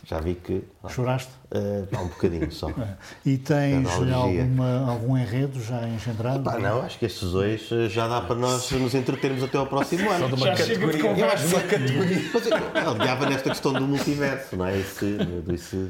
[0.04, 0.65] já vi que.
[0.89, 1.32] Choraste?
[1.54, 2.69] Uh, um bocadinho só.
[2.69, 2.97] É.
[3.25, 6.43] E tens alguma, algum enredo já engendrado?
[6.43, 9.67] Pá, não, acho que estes dois eh, já dá para nós nos entretermos até ao
[9.67, 10.30] próximo ano.
[10.30, 11.12] Só de uma categoria.
[11.12, 12.32] Eu acho uma categoria.
[12.34, 12.45] Mas
[12.86, 14.77] eu ligava nesta questão do multiverso, não é?
[14.77, 15.17] E se,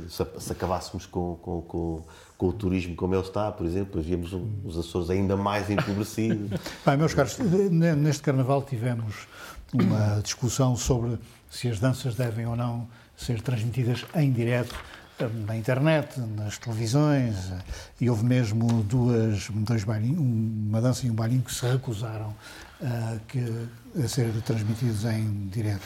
[0.08, 2.04] se, se acabássemos com, com, com
[2.42, 6.50] com o turismo como ele está, por exemplo, víamos os Açores ainda mais empobrecidos.
[6.84, 9.28] Bem, meus caros, neste Carnaval tivemos
[9.72, 11.20] uma discussão sobre
[11.52, 14.76] se as danças devem ou não ser transmitidas em direto
[15.20, 17.60] eh, na internet, nas televisões, eh,
[18.02, 22.34] e houve mesmo duas, dois bailinhos, uma dança e um bailinho que se recusaram
[22.82, 23.68] eh, que,
[24.04, 25.86] a ser transmitidos em direto.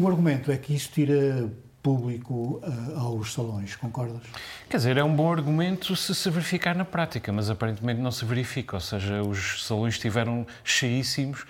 [0.00, 1.48] O argumento é que isso tira
[1.82, 4.22] público uh, aos salões, concordas?
[4.68, 8.24] Quer dizer, é um bom argumento se se verificar na prática, mas aparentemente não se
[8.24, 11.44] verifica, ou seja, os salões estiveram cheíssimos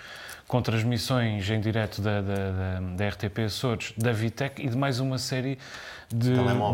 [0.51, 4.99] com transmissões em direto da, da, da, da RTP Açores, da Vitec e de mais
[4.99, 5.57] uma série
[6.09, 6.33] de,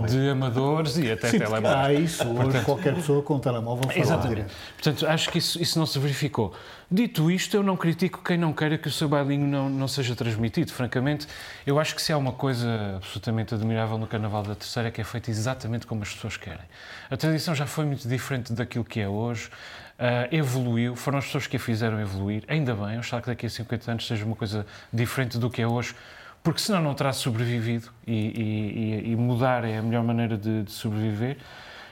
[0.10, 1.76] de amadores e até Sim, telemóveis.
[1.76, 4.52] Há isso, hoje Portanto, qualquer pessoa com um telemóvel fala Exatamente.
[4.74, 6.56] Portanto, acho que isso, isso não se verificou.
[6.90, 10.16] Dito isto, eu não critico quem não queira que o seu bailinho não, não seja
[10.16, 10.72] transmitido.
[10.72, 11.28] Francamente,
[11.64, 15.02] eu acho que se há uma coisa absolutamente admirável no Carnaval da Terceira é que
[15.02, 16.66] é feito exatamente como as pessoas querem.
[17.12, 19.52] A tradição já foi muito diferente daquilo que é hoje.
[19.98, 22.44] Uh, evoluiu, foram as pessoas que a fizeram evoluir.
[22.48, 25.68] Ainda bem, acho que daqui a 50 anos seja uma coisa diferente do que é
[25.68, 25.96] hoje,
[26.44, 30.72] porque senão não terá sobrevivido e, e, e mudar é a melhor maneira de, de
[30.72, 31.38] sobreviver.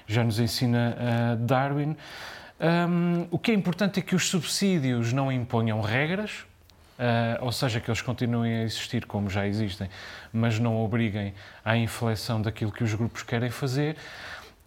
[0.07, 1.97] Já nos ensina uh, Darwin.
[2.59, 6.45] Um, o que é importante é que os subsídios não imponham regras,
[6.99, 9.89] uh, ou seja, que eles continuem a existir como já existem,
[10.31, 13.97] mas não obriguem à inflexão daquilo que os grupos querem fazer.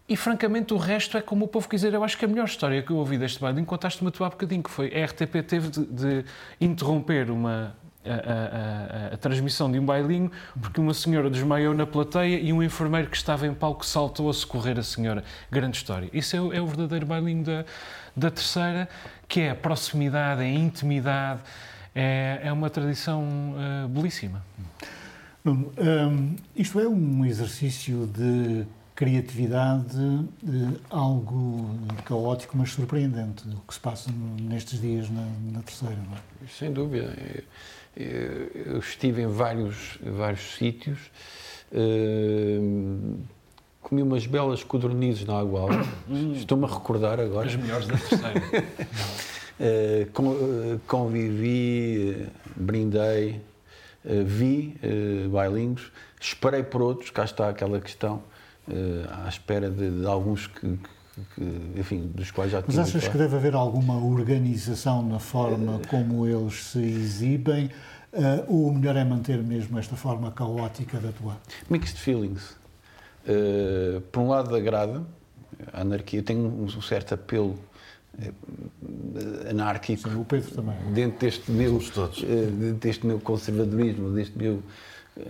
[0.09, 1.92] E francamente o resto é como o povo quiser.
[1.92, 4.62] Eu acho que a melhor história que eu ouvi deste bailinho contaste-me tu há bocadinho,
[4.62, 6.25] que foi a RTP teve de, de
[6.59, 11.87] interromper uma, a, a, a, a, transmissão de um bailinho porque uma senhora desmaiou na
[11.87, 15.23] plateia e um enfermeiro que estava em palco saltou a socorrer a senhora.
[15.51, 16.09] Grande história.
[16.11, 17.66] Isso é, é o verdadeiro bailinho da,
[18.16, 18.88] da terceira,
[19.29, 21.40] que é a proximidade, é a intimidade,
[21.94, 24.42] é, é uma tradição uh, belíssima.
[25.44, 28.66] Nuno, um, isto é um exercício de
[28.98, 29.96] criatividade,
[30.90, 31.70] algo
[32.04, 35.94] caótico, mas surpreendente, o que se passa nestes dias na, na terceira.
[35.94, 36.48] Não é?
[36.48, 37.16] Sem dúvida.
[37.96, 40.98] Eu estive em vários, vários sítios,
[41.70, 43.18] uh,
[43.80, 45.68] comi umas belas codornizes na água
[46.34, 47.46] estou-me a recordar agora.
[47.46, 48.42] As melhores da terceira.
[50.18, 53.40] uh, convivi, brindei,
[54.26, 58.24] vi uh, bailinhos, esperei por outros, cá está aquela questão
[59.24, 60.78] à espera de, de alguns que,
[61.35, 66.26] que, enfim, dos quais já Mas achas que deve haver alguma organização na forma como
[66.26, 67.70] eles se exibem?
[68.12, 71.38] Uh, ou o melhor é manter mesmo esta forma caótica de atuar?
[71.68, 72.57] Mixed feelings.
[73.26, 75.02] Uh, por um lado, agrada
[75.72, 77.59] a anarquia, tem um, certo apelo
[79.48, 80.09] anárquico.
[80.09, 80.76] Sim, o Pedro também.
[80.92, 84.62] Dentro deste meu, dentro deste meu conservadorismo, deste meu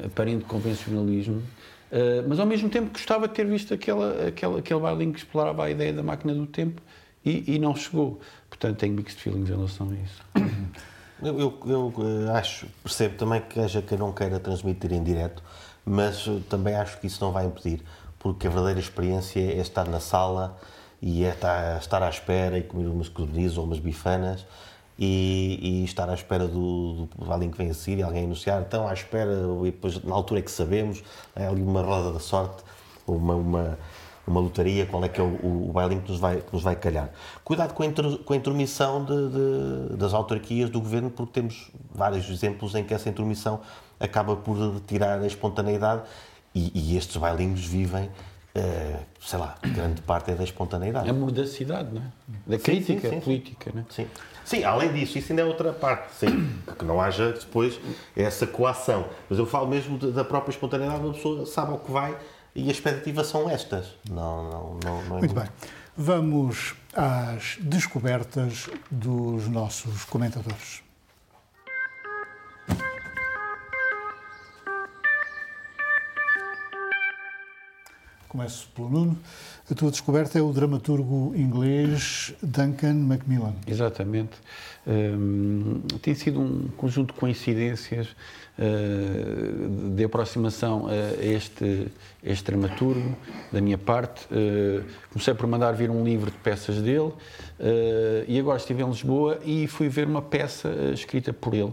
[0.04, 1.42] aparente convencionalismo.
[1.90, 5.64] Uh, mas ao mesmo tempo gostava de ter visto aquela, aquela, aquele bailinho que explorava
[5.64, 6.82] a ideia da máquina do tempo
[7.24, 8.20] e, e não chegou.
[8.48, 10.22] Portanto, tenho mixed feelings em relação a isso.
[11.20, 15.42] Eu, eu, eu, eh, acho, percebo também que haja quem não queira transmitir em direto,
[15.84, 17.82] mas eh, também acho que isso não vai impedir,
[18.20, 20.56] porque a verdadeira experiência é estar na sala
[21.02, 24.46] e é estar, estar à espera e comer umas codornizes ou umas bifanas
[24.98, 28.88] e, e, estar à espera do, do alguém que vem a seguir, alguém anunciar, então
[28.88, 29.32] à espera,
[29.62, 31.04] e depois na altura é que sabemos,
[31.36, 32.64] é ali uma roda da sorte,
[33.06, 33.78] uma, uma,
[34.26, 36.74] uma lotaria, qual é que é o, o bailinho que nos vai, que nos vai
[36.74, 37.10] calhar.
[37.44, 41.70] Cuidado com a, inter, com a intromissão de, de, das autarquias do governo, porque temos
[41.94, 43.60] vários exemplos em que essa intromissão
[44.00, 46.02] acaba por tirar a espontaneidade
[46.52, 48.10] e, e estes bailinhos vivem
[48.56, 51.08] Uh, sei lá, grande parte é da espontaneidade.
[51.08, 52.06] A mordacidade, não é?
[52.44, 53.84] Da crítica sim, sim, política, não é?
[53.88, 54.06] Sim.
[54.48, 57.78] Sim, além disso, isso ainda é outra parte, sim, que não haja depois
[58.16, 59.06] essa coação.
[59.28, 62.16] Mas eu falo mesmo da própria espontaneidade, uma pessoa sabe ao que vai
[62.54, 63.88] e as expectativas são estas.
[64.08, 65.48] Não, não, não, não é muito, muito bem.
[65.94, 70.82] Vamos às descobertas dos nossos comentadores.
[78.28, 79.18] Começo pelo Nuno.
[79.70, 83.54] A tua descoberta é o dramaturgo inglês Duncan Macmillan.
[83.66, 84.32] Exatamente.
[84.86, 88.08] Um, tem sido um conjunto de coincidências
[88.58, 91.88] uh, de aproximação a este,
[92.22, 93.16] este dramaturgo,
[93.50, 94.26] da minha parte.
[94.26, 97.14] Uh, comecei por mandar vir um livro de peças dele uh,
[98.28, 101.72] e agora estive em Lisboa e fui ver uma peça escrita por ele.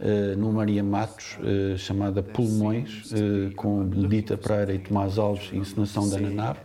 [0.00, 6.08] Uh, no Maria Matos, uh, chamada Pulmões, uh, com Benedita Pereira e Tomás Alves, encenação
[6.08, 6.56] da Ana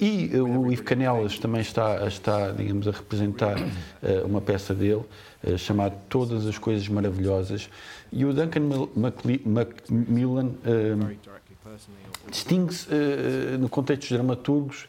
[0.00, 3.56] e o Ivo Canelas também está, está digamos, a representar
[4.24, 5.02] uma peça dele,
[5.58, 7.68] chamada Todas as Coisas Maravilhosas.
[8.10, 8.88] E o Duncan
[9.44, 10.52] Macmillan
[12.28, 12.88] distingue-se
[13.58, 14.88] no contexto dos dramaturgos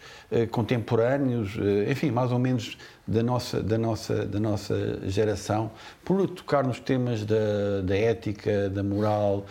[0.49, 1.51] contemporâneos,
[1.89, 5.71] enfim, mais ou menos da nossa, da nossa, da nossa geração,
[6.03, 9.45] por tocar nos temas da, da ética, da moral,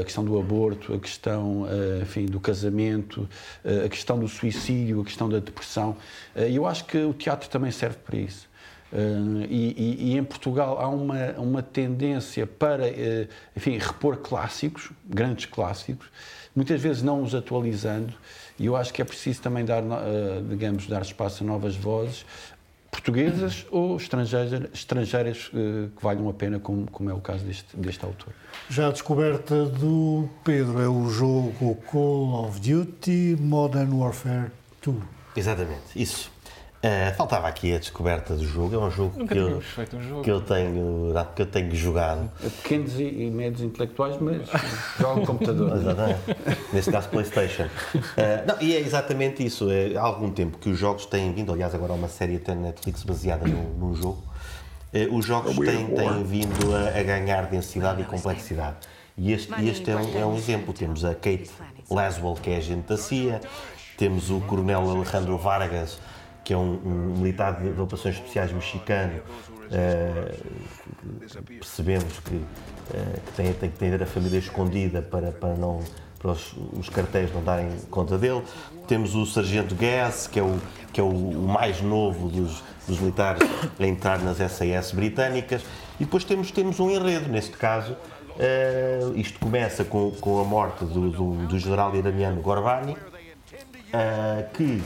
[0.00, 1.66] a questão do aborto, a questão
[2.02, 3.28] enfim, do casamento,
[3.64, 5.96] a questão do suicídio, a questão da depressão.
[6.36, 8.50] E eu acho que o teatro também serve para isso.
[8.92, 15.46] Uh, e, e, em Portugal há uma, uma tendência para, uh, enfim, repor clássicos, grandes
[15.46, 16.08] clássicos,
[16.54, 18.12] muitas vezes não os atualizando,
[18.58, 22.24] e eu acho que é preciso também dar, uh, digamos, dar espaço a novas vozes,
[22.90, 28.04] portuguesas ou estrangeiras, estrangeiras que valham a pena, como, como é o caso deste, deste
[28.04, 28.32] autor.
[28.68, 34.50] Já a descoberta do Pedro é o jogo Call of Duty Modern Warfare
[34.82, 34.96] 2.
[35.36, 36.30] Exatamente, isso.
[36.82, 38.74] Uh, faltava aqui a descoberta do jogo.
[38.74, 40.22] É um jogo, que eu, um jogo.
[40.22, 42.30] que eu, tenho, que eu tenho jogado.
[42.62, 44.48] Pequenos e, e médios intelectuais, mas
[44.98, 45.76] jogo computador.
[45.76, 46.20] Exatamente.
[46.72, 47.64] Neste caso, PlayStation.
[47.64, 47.98] Uh,
[48.46, 49.70] não, e é exatamente isso.
[49.70, 51.52] É, há algum tempo que os jogos têm vindo.
[51.52, 54.24] Aliás, agora há uma série até na Netflix baseada num, num jogo.
[54.94, 58.76] Uh, os jogos têm, têm vindo a, a, ganhar densidade e complexidade.
[59.18, 60.72] E este, este é, um, é um exemplo.
[60.72, 61.50] Temos a Kate
[61.90, 63.38] Laswell, que é agente da CIA.
[63.98, 65.98] Temos o Coronel Alejandro Vargas
[66.50, 69.20] que é um, um militar de, de, operações especiais mexicano,
[69.70, 70.34] uh,
[71.46, 75.78] percebemos que, uh, que tem, tem, que ter a família escondida para, para, não,
[76.18, 78.42] para os, os cartéis não darem conta dele.
[78.88, 80.58] Temos o Sargento Gass, que é o,
[80.92, 85.62] que é o, o mais novo dos, dos militares a entrar nas SAS britânicas.
[86.00, 90.84] E depois temos, temos um enredo, neste caso, uh, isto começa com, com a morte
[90.84, 94.82] do, do, do general iraniano Gorbani, uh, que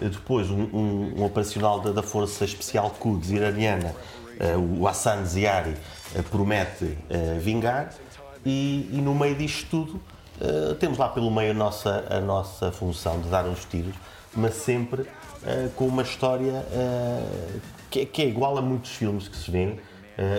[0.00, 3.94] depois um, um, um operacional da, da, Força Especial Quds iraniana,
[4.54, 5.74] uh, o Hassan Ziari,
[6.14, 7.92] uh, promete uh, vingar.
[8.44, 10.00] E, e, no meio disto tudo
[10.78, 13.94] temos lá pelo meio a nossa, a nossa função de dar uns tiros,
[14.34, 15.06] mas sempre
[15.76, 16.62] com uma história
[17.90, 19.80] que, que, é igual a muitos filmes que se vêem,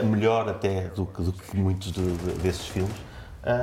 [0.06, 2.96] melhor até do que, do que muitos de, de, desses filmes,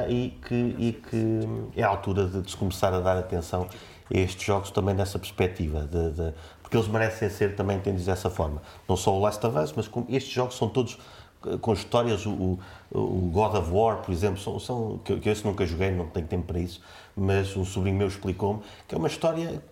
[0.09, 3.69] e, que, e que é a altura de, de começar a dar atenção
[4.15, 8.63] estes jogos também nessa perspectiva, de, de, porque eles merecem ser também entendidos dessa forma.
[8.89, 10.99] Não só o Last of Us, mas com, estes jogos são todos
[11.47, 12.59] eh, com histórias, o,
[12.93, 16.07] o God of War, por exemplo, são, são que, que eu esse nunca joguei, não
[16.07, 16.81] tenho tempo para isso,
[17.17, 19.63] mas um sobrinho meu explicou-me que é uma história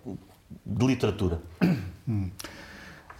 [0.65, 1.39] de literatura.
[2.07, 2.29] Hum.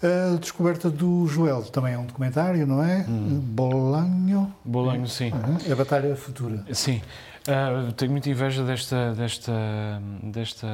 [0.03, 3.05] A descoberta do Joel também é um documentário, não é?
[3.07, 3.39] Hum.
[3.39, 4.53] Bolanho.
[4.65, 5.31] Bolanho, sim.
[5.31, 5.57] Uhum.
[5.65, 6.65] É a Batalha Futura.
[6.73, 7.01] Sim.
[7.47, 9.51] Uh, tenho muita inveja desta, desta,
[10.23, 10.67] desta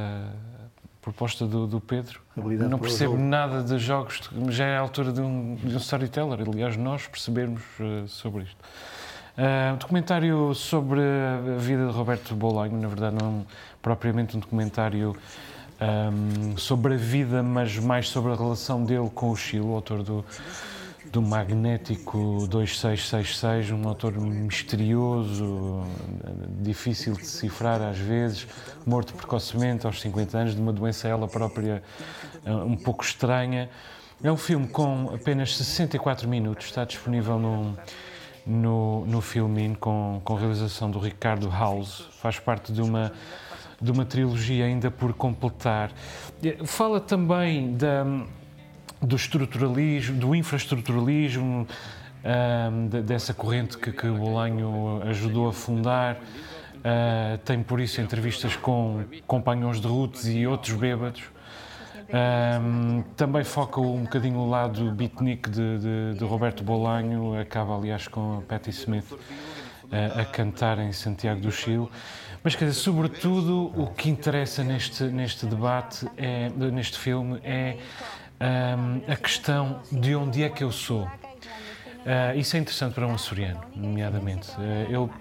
[1.01, 2.21] proposta do, do Pedro.
[2.38, 6.47] Habilidade não percebo nada de jogos, já é a altura de um, de um storyteller,
[6.47, 8.58] aliás, nós percebermos uh, sobre isto.
[9.36, 14.39] Uh, um documentário sobre a vida de Roberto Bolanho, na verdade, não é propriamente um
[14.39, 15.15] documentário
[15.82, 20.03] um, sobre a vida, mas mais sobre a relação dele com o Chile, o autor
[20.03, 20.25] do,
[21.11, 25.83] do Magnético 2666, um autor misterioso,
[26.61, 28.47] difícil de decifrar às vezes,
[28.85, 31.81] morto precocemente aos 50 anos de uma doença ela própria
[32.45, 33.69] eh, um pouco estranha.
[34.23, 37.77] É um filme com apenas 64 minutos, está disponível no,
[38.45, 43.11] no, no Filmin, com, com realização do Ricardo House, faz parte de uma,
[43.81, 45.91] de uma trilogia ainda por completar.
[46.65, 48.05] Fala também da
[49.01, 51.67] do estruturalismo, do infraestruturalismo,
[52.23, 56.17] um, dessa corrente que, que Bolanho ajudou a fundar.
[56.79, 61.23] Uh, tem por isso entrevistas com companhões de routes e outros bêbados.
[62.09, 68.07] Um, também foca um bocadinho o lado beatnik de, de, de, Roberto Bolanho, acaba aliás
[68.07, 71.88] com Patti Smith uh, a cantar em Santiago do Chile.
[72.41, 77.77] Mas, quer dizer, sobretudo, o que interessa neste, neste debate, é, neste filme, é
[78.39, 81.04] um, a questão de onde é que eu sou.
[81.04, 84.49] Uh, isso é interessante para um açoriano, nomeadamente.
[84.52, 85.12] Uh,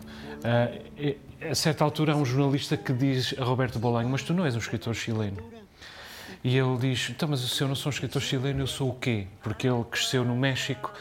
[0.96, 4.32] ele, uh, a certa altura, há um jornalista que diz a Roberto Bolanho: Mas tu
[4.32, 5.38] não és um escritor chileno.
[6.44, 8.94] E ele diz: Então, mas se eu não sou um escritor chileno, eu sou o
[8.94, 9.26] quê?
[9.42, 10.92] Porque ele cresceu no México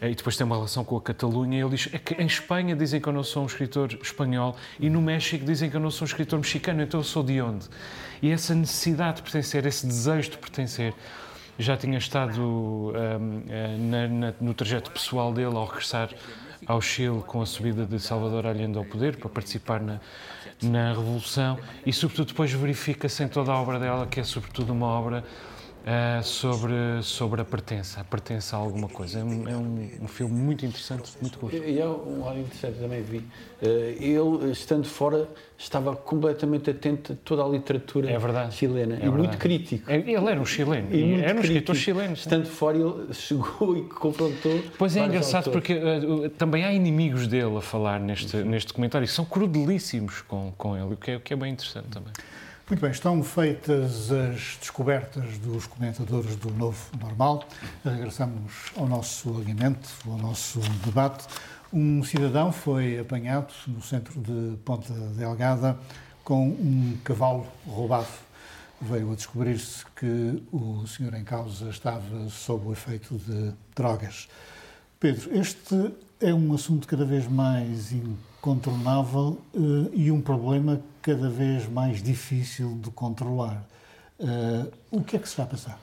[0.00, 1.60] e depois tem uma relação com a Catalunha.
[1.60, 4.88] Ele diz: É que em Espanha dizem que eu não sou um escritor espanhol e
[4.88, 7.66] no México dizem que eu não sou um escritor mexicano, então eu sou de onde?
[8.22, 10.94] E essa necessidade de pertencer, esse desejo de pertencer
[11.58, 16.10] já tinha estado um, eh, na, na, no trajeto pessoal dele ao regressar
[16.66, 20.00] ao Chile com a subida de Salvador Allende ao poder para participar na,
[20.62, 21.58] na Revolução.
[21.84, 25.24] E, sobretudo, depois verifica-se em toda a obra dela que é, sobretudo, uma obra
[25.84, 29.20] uh, sobre, sobre a pertença, a pertença a alguma coisa.
[29.20, 31.56] É um, é um, um filme muito interessante, muito curto.
[31.56, 33.18] E é um lado interessante também vi.
[33.18, 33.24] Uh,
[33.62, 39.16] ele, estando fora, estava completamente atento a toda a literatura é chilena é e verdade.
[39.16, 39.90] muito crítico.
[39.90, 42.14] É, ele era um chileno, e era um escritor chileno.
[42.14, 44.62] Estando fora, ele chegou e confrontou.
[44.78, 45.66] Pois é engraçado autores.
[45.66, 50.52] porque uh, também há inimigos dele a falar neste, neste documentário e são crudelíssimos com,
[50.56, 52.12] com ele, o que é, o que é bem interessante também.
[52.66, 57.46] Muito bem, estão feitas as descobertas dos comentadores do Novo Normal.
[57.84, 61.26] Regressamos ao nosso alimento, ao nosso debate.
[61.70, 65.78] Um cidadão foi apanhado no centro de Ponta Delgada
[66.24, 68.08] com um cavalo roubado.
[68.80, 74.26] Veio a descobrir-se que o senhor em causa estava sob o efeito de drogas.
[74.98, 77.92] Pedro, este é um assunto cada vez mais
[78.44, 83.64] incontornável uh, e um problema cada vez mais difícil de controlar.
[84.20, 85.78] Uh, o que é que se vai passar?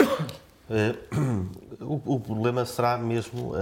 [0.70, 3.53] Uh, o, o, problema será mesmo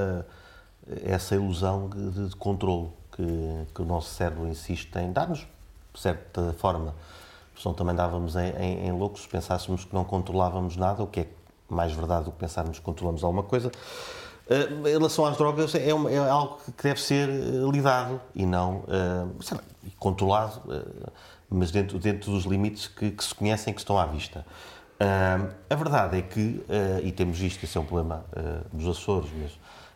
[1.05, 3.23] essa ilusão de, de controle que,
[3.73, 5.47] que, o nosso cérebro insiste em dar-nos,
[5.93, 6.93] de certa forma.
[7.57, 11.21] Senão também dávamos em, em, em loucos se pensássemos que não controlávamos nada, o que
[11.21, 11.27] é
[11.69, 13.71] mais verdade do que pensarmos que controlamos alguma coisa.
[14.49, 18.47] Eh, em relação às drogas, é, uma, é, algo que deve ser eh, lidado e
[18.47, 19.61] não uh, lá,
[19.99, 21.11] controlado, uh,
[21.47, 24.43] mas dentro, dentro dos limites que, que, se conhecem, que estão à vista.
[24.99, 26.63] Uh, a verdade é que,
[27.03, 28.25] e temos visto que esse é um problema
[28.73, 29.51] dos Açores, mas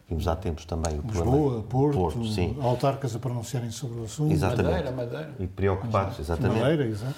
[0.08, 1.64] vimos há tempos também o Lisboa, problema.
[1.64, 2.56] Porto, Porto sim.
[2.62, 4.32] autarcas a pronunciarem sobre o assunto.
[4.32, 4.70] Exatamente.
[4.70, 5.34] Madeira, Madeira.
[5.40, 6.62] E preocupados, exatamente.
[6.62, 7.16] Madeira, exato.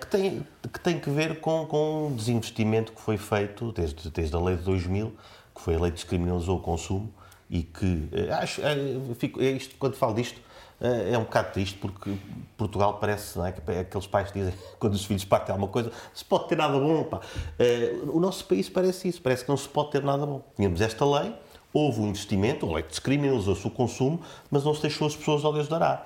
[0.00, 4.34] que, tem, que tem que ver com, com um desinvestimento que foi feito desde, desde
[4.34, 5.12] a lei de 2000
[5.54, 7.12] que foi a lei que descriminalizou o consumo
[7.48, 8.76] e que, eh, acho, é,
[9.14, 10.40] fico, é isto, quando falo disto,
[10.82, 12.12] é um bocado triste porque
[12.56, 13.54] Portugal parece, não é?
[13.68, 17.04] é aqueles pais dizem quando os filhos partem alguma coisa, se pode ter nada bom,
[17.04, 17.20] pá.
[18.08, 20.42] O nosso país parece isso, parece que não se pode ter nada bom.
[20.56, 21.32] Tínhamos esta lei,
[21.72, 25.52] houve um investimento, a lei descriminalizou-se o consumo, mas não se deixou as pessoas ao
[25.52, 26.04] Deus dará.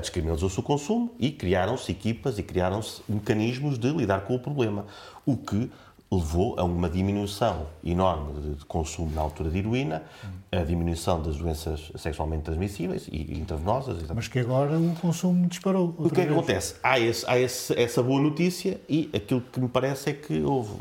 [0.00, 4.86] Descriminalizou-se o consumo e criaram-se equipas e criaram-se mecanismos de lidar com o problema.
[5.26, 5.70] O que
[6.16, 10.02] levou a uma diminuição enorme de consumo na altura de heroína,
[10.50, 14.02] a diminuição das doenças sexualmente transmissíveis e intravenosas.
[14.14, 15.94] Mas que agora o consumo disparou.
[15.98, 16.76] O que é que acontece?
[16.82, 20.74] Há, esse, há esse, essa boa notícia e aquilo que me parece é que houve,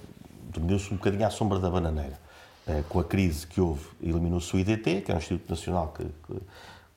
[0.50, 2.24] dormiu-se um bocadinho à sombra da bananeira.
[2.66, 6.04] Eh, com a crise que houve, eliminou-se o IDT, que é um Instituto Nacional que,
[6.04, 6.40] que,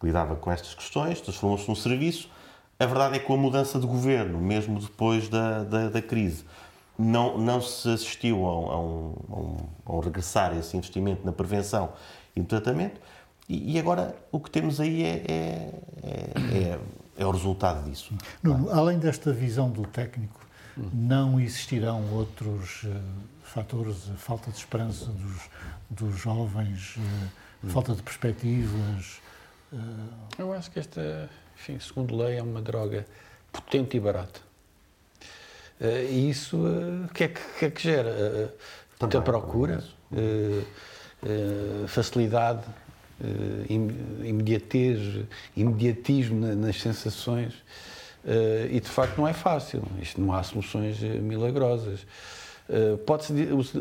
[0.00, 2.30] que lidava com estas questões, transformou-se num serviço.
[2.78, 6.44] A verdade é que com a mudança de governo, mesmo depois da, da, da crise,
[6.98, 11.32] não, não se assistiu a um, a, um, a um, regressar a esse investimento na
[11.32, 11.92] prevenção
[12.34, 13.00] e no tratamento,
[13.48, 16.78] e, e agora o que temos aí é, é, é,
[17.18, 18.14] é o resultado disso.
[18.42, 20.46] Nuno, além desta visão do técnico,
[20.92, 23.00] não existirão outros uh,
[23.42, 25.48] fatores, a falta de esperança dos,
[25.88, 29.20] dos jovens, uh, falta de perspectivas?
[29.72, 29.78] Uh...
[30.38, 33.06] Eu acho que esta, enfim, segundo lei, é uma droga
[33.50, 34.45] potente e barata.
[35.80, 38.10] Uh, e isso, uh, o que, é que, que, é que gera?
[38.10, 38.48] Uh,
[39.00, 39.84] muita procura,
[41.86, 42.62] facilidade,
[43.68, 45.24] imediatez,
[45.54, 47.52] imediatismo nas sensações.
[48.70, 49.82] e de facto não é fácil.
[50.00, 52.06] Isto não há soluções milagrosas.
[53.04, 53.32] Pode-se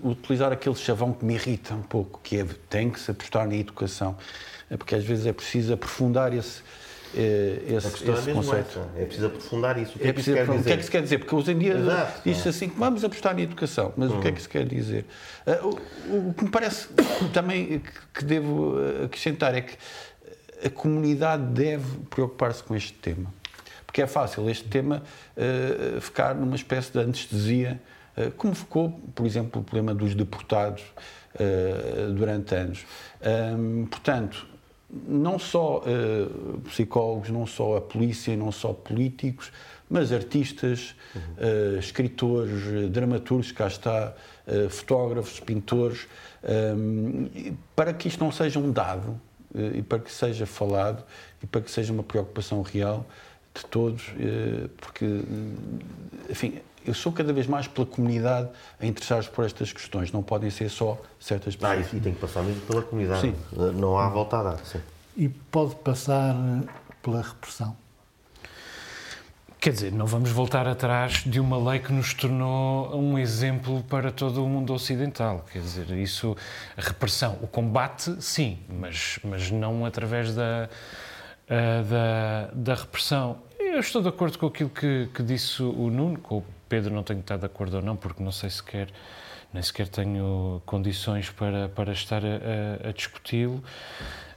[0.03, 3.55] utilizar aquele chavão que me irrita um pouco, que é tem que se apostar na
[3.55, 4.17] educação,
[4.77, 6.63] porque às vezes é preciso aprofundar esse, eh,
[7.13, 8.69] esse, a questão esse é conceito.
[8.69, 8.89] Essa.
[8.97, 9.95] É preciso aprofundar isso.
[9.95, 11.17] O que é, é preciso, o que é que se quer dizer?
[11.19, 11.75] Porque hoje em dia
[12.23, 14.17] diz-se assim que vamos apostar na educação, mas hum.
[14.17, 15.05] o que é que se quer dizer?
[15.45, 16.87] Uh, o, que me parece
[17.33, 17.81] também
[18.13, 18.75] que devo
[19.05, 19.77] acrescentar é que
[20.65, 23.33] a comunidade deve preocupar-se com este tema.
[23.85, 25.03] Porque é fácil este tema
[25.37, 27.79] uh, ficar numa espécie de anestesia,
[28.17, 30.83] uh, como ficou, por exemplo, o problema dos deportados
[32.15, 32.85] durante anos.
[33.21, 34.47] Um, portanto,
[35.07, 39.51] não só uh, psicólogos, não só a polícia, não só políticos,
[39.89, 41.21] mas artistas, uhum.
[41.21, 44.13] uh, escritores, dramaturgos, cá está,
[44.47, 46.07] uh, fotógrafos, pintores,
[46.75, 49.19] um, para que isto não seja um dado
[49.73, 51.03] e para que seja falado
[51.41, 53.05] e para que seja uma preocupação real
[53.53, 54.13] de todos,
[54.77, 55.21] porque,
[56.29, 60.11] enfim, eu sou cada vez mais pela comunidade a interessar-se por estas questões.
[60.11, 61.77] Não podem ser só certas pessoas.
[61.77, 63.21] Ah, isso, e tem que passar mesmo pela comunidade.
[63.21, 63.35] Sim.
[63.73, 64.57] Não há volta a dar.
[64.65, 64.81] Sim.
[65.17, 66.35] E pode passar
[67.01, 67.75] pela repressão.
[69.65, 74.11] Quer dizer, não vamos voltar atrás de uma lei que nos tornou um exemplo para
[74.11, 75.43] todo o mundo ocidental.
[75.51, 76.37] Quer dizer, isso,
[76.77, 80.69] a repressão, o combate, sim, mas, mas não através da,
[81.49, 83.37] da, da repressão.
[83.59, 87.03] Eu estou de acordo com aquilo que, que disse o Nuno, com o Pedro não
[87.03, 88.89] tenho estado de acordo ou não, porque não sei sequer,
[89.53, 93.63] nem sequer tenho condições para, para estar a, a, a discuti-lo.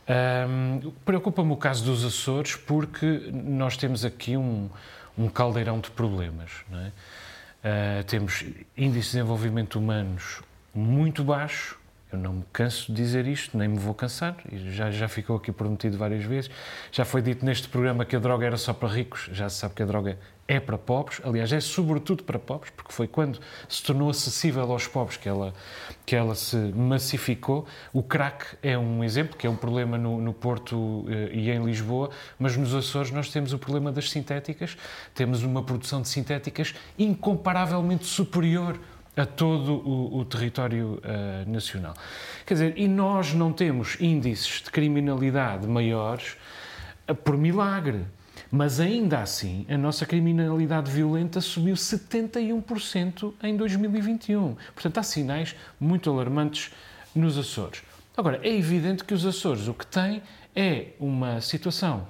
[0.08, 4.70] Um, Preocupa-me o caso dos Açores, porque nós temos aqui um,
[5.16, 6.50] um caldeirão de problemas.
[6.72, 8.00] É?
[8.00, 8.42] Uh, temos
[8.76, 10.40] índices de desenvolvimento humanos
[10.74, 11.77] muito baixo
[12.10, 15.52] Eu não me canso de dizer isto, nem me vou cansar, já, já ficou aqui
[15.52, 16.50] prometido várias vezes.
[16.90, 19.74] Já foi dito neste programa que a droga era só para ricos, já se sabe
[19.74, 23.38] que a droga é para pobres, aliás, é sobretudo para pobres, porque foi quando
[23.68, 25.52] se tornou acessível aos pobres que ela,
[26.06, 27.66] que ela se massificou.
[27.92, 31.62] O crack é um exemplo, que é um problema no, no Porto eh, e em
[31.62, 34.78] Lisboa, mas nos Açores nós temos o problema das sintéticas,
[35.14, 38.80] temos uma produção de sintéticas incomparavelmente superior
[39.18, 41.94] a todo o, o território uh, nacional.
[42.46, 46.36] Quer dizer, e nós não temos índices de criminalidade maiores
[47.08, 48.04] uh, por milagre.
[48.50, 54.56] Mas ainda assim, a nossa criminalidade violenta subiu 71% em 2021.
[54.72, 56.70] Portanto, há sinais muito alarmantes
[57.14, 57.82] nos Açores.
[58.16, 60.22] Agora, é evidente que os Açores o que têm
[60.54, 62.06] é uma situação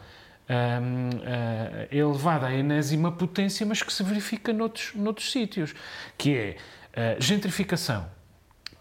[0.49, 5.75] hum, uh, elevada à enésima potência, mas que se verifica noutros, noutros sítios,
[6.17, 6.57] que é
[6.99, 8.07] uh, gentrificação.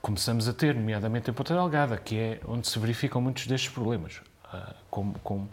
[0.01, 4.21] Começamos a ter, nomeadamente em Ponta Delgada, que é onde se verificam muitos destes problemas,
[4.53, 5.47] uh, com, com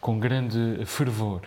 [0.00, 1.42] com grande fervor.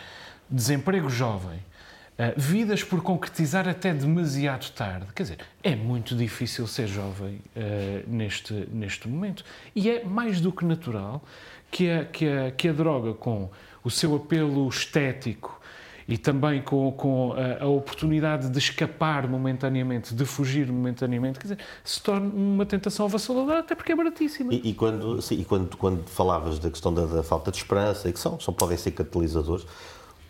[0.50, 5.08] Desemprego jovem, uh, vidas por concretizar até demasiado tarde.
[5.16, 9.44] Quer dizer, é muito difícil ser jovem uh, neste, neste momento.
[9.76, 11.24] E é mais do que natural
[11.72, 13.50] que a, que a, que a droga, com
[13.84, 15.60] o seu apelo estético,
[16.08, 21.60] e também com, com a, a, oportunidade de escapar momentaneamente, de fugir momentaneamente, quer dizer,
[21.84, 24.54] se torna uma tentação avassaladora, até porque é baratíssima.
[24.54, 28.10] E, e quando, sim, e quando, quando falavas da questão da, da, falta de esperança,
[28.10, 29.66] e que são, são podem ser catalisadores,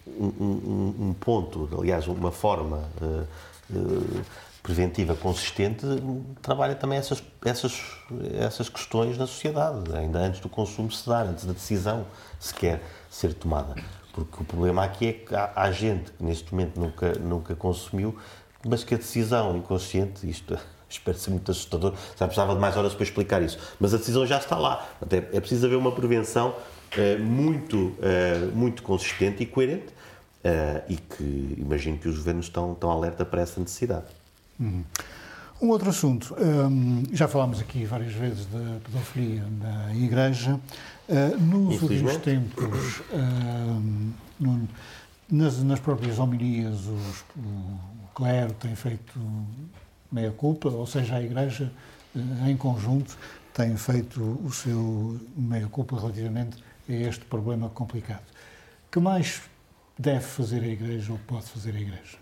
[0.06, 3.28] um, um, um ponto, aliás, uma forma uh,
[3.76, 4.22] uh,
[4.62, 5.86] preventiva consistente
[6.42, 7.82] trabalha também essas, essas,
[8.40, 12.06] essas questões na sociedade, ainda antes do consumo se dar, antes da decisão
[12.40, 13.76] sequer ser tomada.
[14.14, 18.16] Porque o problema aqui é que há, há, gente que neste momento nunca, nunca consumiu,
[18.66, 20.58] mas que a decisão inconsciente, isto
[21.16, 24.38] ser muito assustador, já precisava de mais horas para explicar isso, mas a decisão já
[24.38, 24.88] está lá.
[25.10, 26.56] É, é preciso haver uma prevenção
[26.96, 29.92] é, muito, é, muito consistente e coerente
[30.44, 34.06] é, e que imagino que os governos estão, estão alerta para essa necessidade.
[34.60, 34.84] Uhum.
[35.62, 40.60] Um outro assunto, um, já falámos aqui várias vezes da pedofilia na Igreja.
[41.08, 44.70] Uh, nos últimos tempos, uh, no,
[45.30, 49.20] nas, nas, próprias homilias, os, o clero tem feito
[50.10, 51.70] meia-culpa, ou seja, a Igreja,
[52.16, 53.18] uh, em conjunto,
[53.54, 58.24] tem feito o seu meia-culpa relativamente a este problema complicado.
[58.90, 59.42] que mais
[60.00, 62.18] deve fazer a Igreja ou pode fazer a Igreja?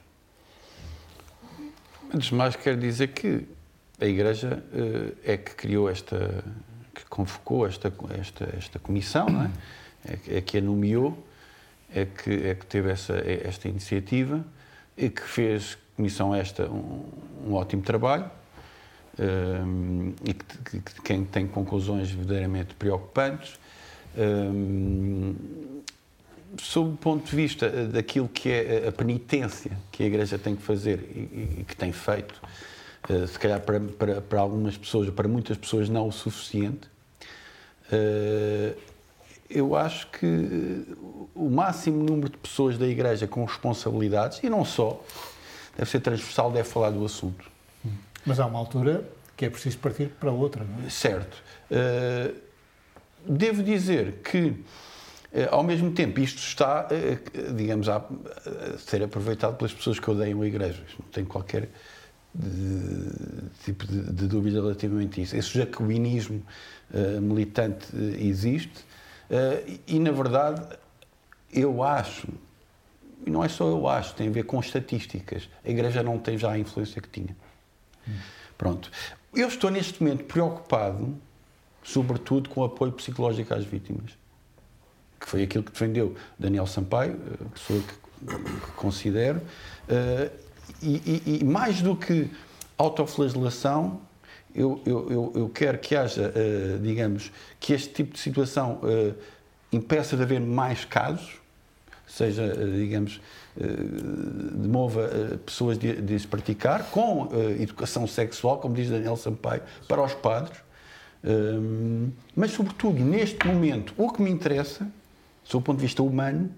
[2.11, 3.47] Antes de mais, quero dizer que
[3.99, 4.63] a Igreja
[5.23, 6.43] é que criou esta,
[7.11, 9.51] convocou esta, esta, esta comissão, não é?
[10.07, 11.15] É, é que a nomeou,
[11.93, 14.43] é que, é que teve essa, é esta iniciativa
[14.97, 17.05] e que fez, comissão esta, um,
[17.45, 18.31] um ótimo trabalho
[19.19, 23.59] um, eh, e que, que, que, tem conclusões verdadeiramente preocupantes.
[24.17, 25.35] Um,
[26.57, 30.55] sob o ponto de vista eh, daquilo que é a penitência que a Igreja tem
[30.55, 32.41] que fazer e, e que tem feito,
[33.09, 36.90] uh, se calhar para, para, para, algumas pessoas, para muitas pessoas não o suficiente,
[39.49, 40.85] eu acho que
[41.35, 45.03] o máximo número de pessoas da Igreja com responsabilidades, e não só,
[45.77, 47.49] deve ser transversal, deve falar do assunto.
[48.25, 49.03] Mas há uma altura
[49.35, 50.89] que é preciso partir para outra, não é?
[50.89, 51.41] Certo.
[51.71, 52.35] Uh,
[53.25, 54.55] devo dizer que
[55.33, 57.17] eh, ao mesmo tempo, isto está, eh,
[57.53, 58.03] digamos, a
[58.77, 60.83] ser aproveitado pelas pessoas que odeiam a Igreja.
[60.99, 61.69] Não tenho qualquer
[63.63, 65.35] tipo de, de, dúvida relativamente a isso.
[65.35, 66.43] Esse jacobinismo
[66.93, 67.87] uh, militante
[68.19, 68.79] existe
[69.29, 70.61] uh, e, na verdade,
[71.53, 72.27] eu acho,
[73.25, 75.49] e não é só eu acho, tem a ver com estatísticas.
[75.65, 77.35] A Igreja não tem já a influência que tinha.
[78.07, 78.13] Hum.
[78.57, 78.91] Pronto.
[79.33, 81.15] Eu estou neste momento preocupado,
[81.83, 84.21] sobretudo, com o apoio psicológico às vítimas
[85.21, 87.17] que foi aquilo que defendeu Daniel Sampaio,
[87.53, 90.31] pessoa que, considero, uh,
[90.81, 92.29] e, e, e, mais do que
[92.81, 94.01] autoflagelação,
[94.53, 99.15] eu, eu, eu, quero que haja, uh, digamos, que este tipo de situação uh,
[99.71, 101.39] impeça de haver mais casos,
[102.05, 103.21] seja, digamos,
[104.51, 105.09] demova
[105.45, 110.57] pessoas de, de, se praticar com educação sexual, como diz Daniel Sampaio, para os padres.
[112.35, 114.85] mas, sobretudo, neste momento, o que me interessa
[115.43, 116.49] sob o ponto de vista humano,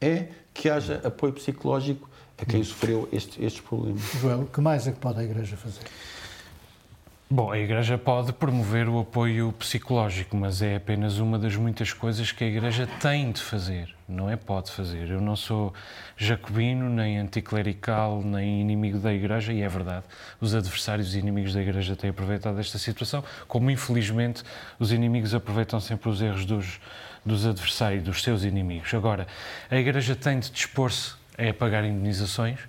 [0.00, 4.02] é que haja apoio psicológico a quem sofreu este, estes problemas.
[4.20, 5.84] Joel, o que mais é que pode a Igreja fazer?
[7.34, 12.30] Bom, a Igreja pode promover o apoio psicológico, mas é apenas uma das muitas coisas
[12.30, 15.08] que a Igreja tem de fazer, não é pode fazer.
[15.08, 15.72] Eu não sou
[16.14, 20.04] jacobino, nem anticlerical, nem inimigo da Igreja, e é verdade.
[20.42, 24.42] Os adversários e inimigos da Igreja têm aproveitado esta situação, como infelizmente
[24.78, 26.80] os inimigos aproveitam sempre os erros dos,
[27.24, 28.92] dos adversários, dos seus inimigos.
[28.92, 29.26] Agora,
[29.70, 32.60] a Igreja tem de dispor-se a pagar indenizações,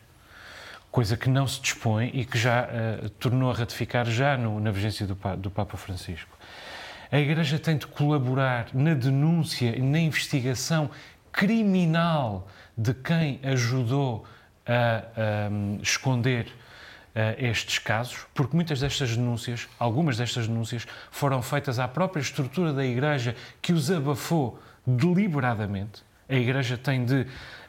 [0.91, 4.71] coisa que não se dispõe e que já uh, tornou a ratificar já no, na
[4.71, 6.37] vigência do, do Papa Francisco.
[7.11, 10.89] A Igreja tem de colaborar na denúncia e na investigação
[11.31, 12.47] criminal
[12.77, 14.25] de quem ajudou
[14.65, 21.79] a, a esconder uh, estes casos, porque muitas destas denúncias, algumas destas denúncias, foram feitas
[21.79, 26.03] à própria estrutura da Igreja que os abafou deliberadamente.
[26.29, 27.27] A Igreja tem de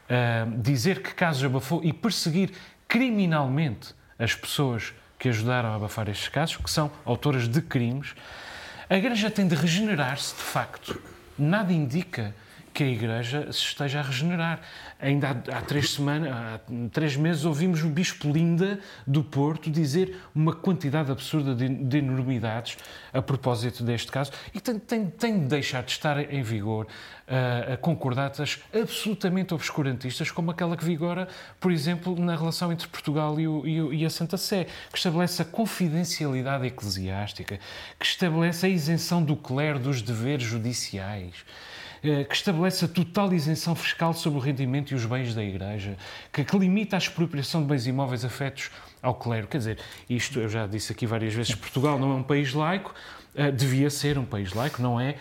[0.09, 2.51] uh, dizer que casos abafou e perseguir
[2.87, 8.13] criminalmente as pessoas que ajudaram a abafar estes casos, que são autoras de crimes.
[8.89, 11.01] A Igreja tem de regenerar-se, de facto.
[11.37, 12.33] Nada indica
[12.75, 14.59] que a Igreja se esteja a regenerar.
[14.99, 16.59] Ainda há, há, três semanas, há
[16.91, 22.77] três meses, ouvimos o Bispo Linda do Porto dizer uma quantidade absurda de, de enormidades
[23.13, 27.77] a propósito deste caso e tem, tem, tem de deixar de estar em vigor uh,
[27.77, 31.29] concordatas absolutamente obscurantistas, como aquela que vigora,
[31.61, 35.41] por exemplo, na relação entre Portugal e, o, e, e a Santa Sé, que estabelece
[35.41, 37.57] a confidencialidade eclesiástica,
[37.97, 41.45] que estabelece a isenção do clero dos deveres judiciais.
[42.03, 45.97] Eh, que estabelece a total isenção fiscal sobre o rendimento e os bens da Igreja,
[46.31, 48.69] que, que limita a expropriação de bens imóveis afetos
[49.01, 49.47] ao clero.
[49.47, 49.79] Quer dizer,
[50.09, 52.93] isto eu já disse aqui várias vezes: Portugal não é um país laico,
[53.35, 55.11] uh, devia ser um país laico, não é?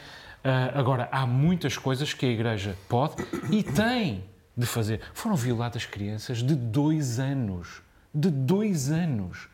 [0.45, 3.15] Uh, agora, há muitas coisas que a Igreja pode
[3.51, 4.25] e tem
[4.57, 5.01] de fazer.
[5.15, 7.83] Foram violadas crianças de dois anos.
[8.15, 9.49] De dois anos.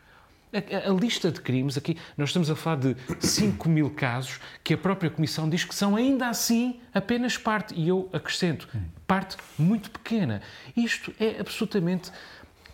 [0.53, 4.77] A, lista de crimes, aqui nós estamos a falar de 5 mil casos que a
[4.77, 8.67] própria Comissão diz que são ainda assim apenas parte, e eu acrescento,
[9.07, 10.41] parte muito pequena.
[10.75, 12.11] Isto é absolutamente.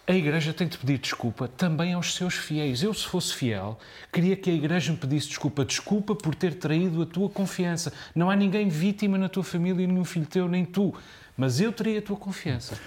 [0.07, 2.82] A Igreja tem de pedir desculpa também aos seus fiéis.
[2.82, 3.78] Eu, se fosse fiel,
[4.11, 5.63] queria que a Igreja me pedisse desculpa.
[5.63, 7.93] Desculpa por ter traído a tua confiança.
[8.15, 10.95] Não há ninguém vítima na tua família, nenhum filho teu, nem tu.
[11.36, 12.80] Mas eu teria a tua confiança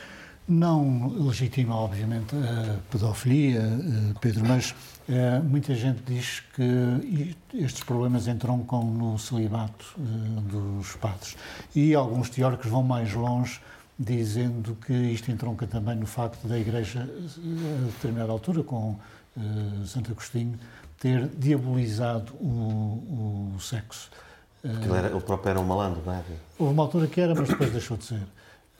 [0.51, 4.74] não legitima, obviamente, a pedofilia, eh, Pedro, mas
[5.09, 11.36] é, muita gente diz que estes problemas entroncam no celibato eh, dos padres.
[11.74, 13.61] E alguns teóricos vão mais longe,
[13.98, 18.96] dizendo que isto entronca também no facto da Igreja, a determinada altura, com
[19.86, 20.59] Santo Agostinho,
[20.98, 24.11] ter diabolizado o, o sexo.
[24.62, 26.22] Porque ele, era, ele próprio era um malandro, não é?
[26.59, 28.22] Houve uma altura que era, mas depois deixou de ser.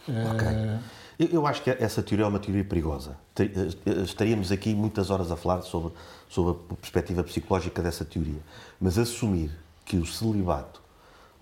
[0.09, 1.31] Okay.
[1.33, 3.17] Eu acho que essa teoria é uma teoria perigosa.
[3.39, 5.93] Eh, estaríamos aqui muitas horas a falar sobre,
[6.29, 8.41] sobre a perspectiva psicológica dessa teoria.
[8.81, 9.51] Mas assumir
[9.85, 10.81] que o celibato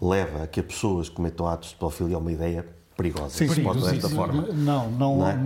[0.00, 3.30] leva a que as pessoas cometam atos de pedofilia é uma ideia perigosa.
[3.30, 4.48] Sim, sim, desta forma.
[4.52, 5.38] Não, não, não é?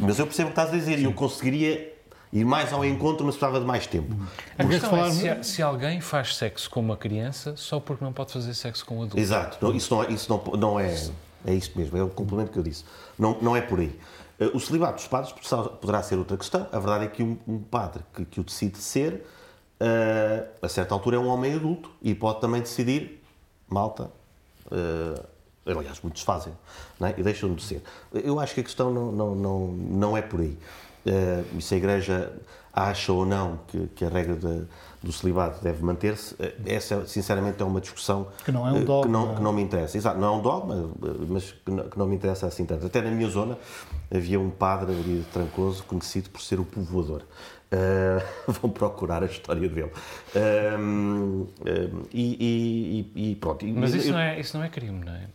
[0.00, 1.94] Mas eu percebo o que estás a dizer e eu conseguiria
[2.32, 4.14] ir mais ao encontro, mas precisava de mais tempo.
[4.58, 8.32] A questão é se, se, alguém faz sexo com uma criança só porque não pode
[8.32, 9.18] fazer sexo com um adulto.
[9.18, 10.92] Exato, isso não, isso não, não é
[11.46, 12.84] é isto mesmo, é o complemento que eu disse.
[13.18, 13.98] Não, não é por aí.
[14.38, 15.32] Eh, o celibato dos padres
[15.80, 16.66] poderá ser outra questão.
[16.72, 19.24] A verdade é que um, um padre que, que, o decide ser,
[19.80, 23.22] uh, a certa altura é um homem adulto e pode também decidir,
[23.68, 24.10] malta,
[24.66, 25.24] uh,
[25.64, 26.52] aliás, muitos fazem,
[27.00, 27.14] é?
[27.16, 27.82] e deixam de ser.
[28.12, 30.58] Eu acho que a questão não, não, não, não é por aí.
[31.06, 32.32] Uh, se a Igreja
[32.72, 34.66] acha ou não que, que a regra de,
[35.06, 39.02] do celibato deve manter-se, eh, essa sinceramente é uma discussão que não é um dogma.
[39.04, 39.96] Que não, que não me interessa.
[39.96, 42.86] Exato, não é um dogma, eh, mas que não, que não, me interessa assim tanto.
[42.86, 43.56] Até na minha zona
[44.12, 47.22] havia um padre ali de Trancoso conhecido por ser o povoador.
[47.66, 49.90] Uh, vão procurar a história dele.
[50.34, 53.66] Uh, uh, e, e, e, pronto.
[53.66, 55.28] Mas isso, eu, não é, isso não é crime, não é?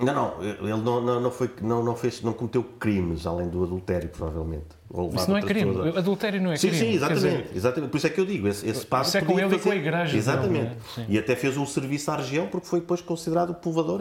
[0.00, 3.64] Não, não, ele não, não, não, foi, não, não, fez, não cometeu crimes, além do
[3.64, 4.77] adultério, provavelmente.
[5.14, 5.96] Isso não é crime, pessoas...
[5.98, 6.82] adultério não é sim, crime.
[6.82, 7.50] Sim, exatamente, dizer...
[7.56, 9.56] exatamente, por isso é que eu digo, esse, esse padre Isso é com ele fazer...
[9.56, 10.16] e com a igreja.
[10.16, 11.06] Exatamente, não, é?
[11.10, 14.00] e até fez um serviço à região, porque foi depois considerado povoador,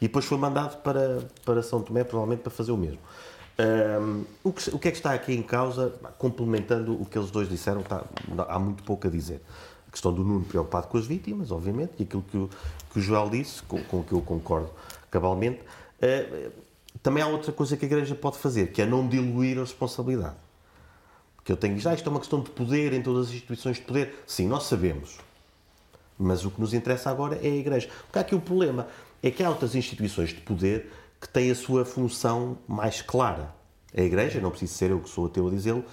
[0.00, 3.00] e depois foi mandado para, para São Tomé, provavelmente, para fazer o mesmo.
[3.58, 7.30] Um, o, que, o que é que está aqui em causa, complementando o que eles
[7.30, 8.04] dois disseram, está,
[8.48, 9.42] há muito pouco a dizer.
[9.88, 12.48] A questão do Nuno preocupado com as vítimas, obviamente, e aquilo que o,
[12.92, 14.70] que o Joel disse, com, com o que eu concordo
[15.10, 15.60] cabalmente.
[16.00, 16.50] Uh,
[17.02, 20.36] também há outra coisa que a Igreja pode fazer, que é não diluir a responsabilidade.
[21.36, 23.82] Porque eu tenho já, isto é uma questão de poder em todas as instituições de
[23.82, 24.22] poder.
[24.26, 25.18] Sim, nós sabemos.
[26.16, 27.88] Mas o que nos interessa agora é a Igreja.
[28.04, 28.86] Porque há aqui o problema
[29.20, 33.52] é que há outras instituições de poder que têm a sua função mais clara.
[33.96, 35.84] A Igreja, não preciso ser eu que sou ateu a dizê-lo,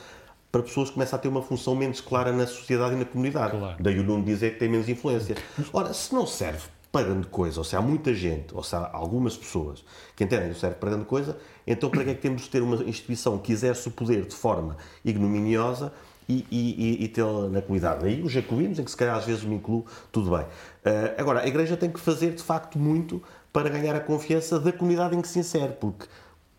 [0.51, 3.57] para pessoas que começam a ter uma função menos clara na sociedade e na comunidade.
[3.57, 3.77] Claro.
[3.79, 5.35] Daí o Nuno dizer que tem menos influência.
[5.73, 8.89] Ora, se não serve para grande coisa, ou se há muita gente, ou se há
[8.91, 9.83] algumas pessoas
[10.15, 12.49] que entendem que não serve para grande coisa, então para que é que temos de
[12.49, 14.75] ter uma instituição que exerce o poder de forma
[15.05, 15.93] ignominiosa
[16.27, 18.05] e, e, e tê-la na comunidade?
[18.05, 20.41] Aí os jacobinos, em que se calhar às vezes me incluo, tudo bem.
[20.41, 23.21] Uh, agora, a Igreja tem que fazer de facto muito
[23.53, 26.07] para ganhar a confiança da comunidade em que se insere, porque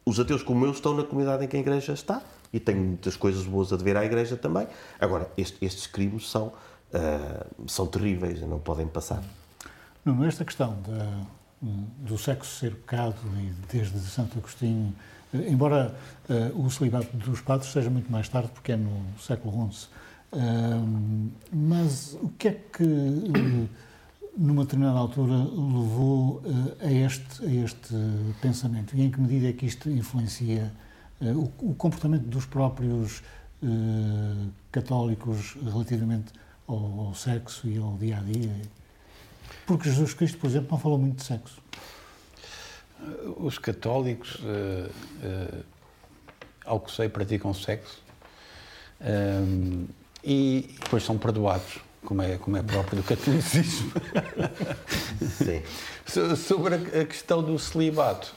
[0.07, 2.22] os ateus como eu estão na comunidade em que a Igreja está
[2.53, 4.68] e tenho muitas coisas boas a dever à Igreja também.
[5.01, 6.53] Agora, este, estes crimes são,
[6.95, 9.22] uh, são terríveis, não podem passar.
[10.05, 10.77] Não, esta questão
[11.99, 14.95] do sexo ser pecado, e desde Santo Agostinho,
[15.35, 15.95] eh, embora
[16.29, 19.89] uh, o celibato dos padres seja muito mais tarde, porque é no século XI,
[20.33, 23.69] uh, mas o que é que, uh,
[24.37, 26.43] numa determinada altura, levou
[26.81, 27.95] a, este, a este
[28.41, 28.97] pensamento?
[28.97, 30.73] E em que medida é que isto influencia
[31.21, 33.23] eh, o, o comportamento dos próprios
[34.73, 36.33] católicos relativamente
[36.67, 38.51] ao, ao, sexo e ao dia a dia.
[39.71, 41.62] Porque Jesus Cristo, por exemplo, não falou muito de sexo.
[43.37, 45.64] Os católicos, uh, uh,
[46.64, 48.03] ao que sei, praticam sexo
[50.25, 53.93] e depois são perdoados como é, como é próprio do catolicismo.
[55.39, 55.62] Sim.
[56.37, 58.35] Sobre a questão do celibato,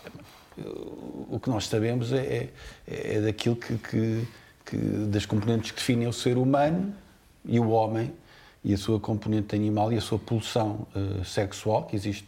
[0.56, 2.52] o que nós sabemos é,
[2.88, 4.28] é, é daquilo que, que,
[4.64, 4.78] que,
[5.08, 6.94] das componentes que definem o ser humano
[7.44, 8.14] e o homem
[8.64, 12.28] e a sua componente animal e a sua pulsão uh, sexual que existe,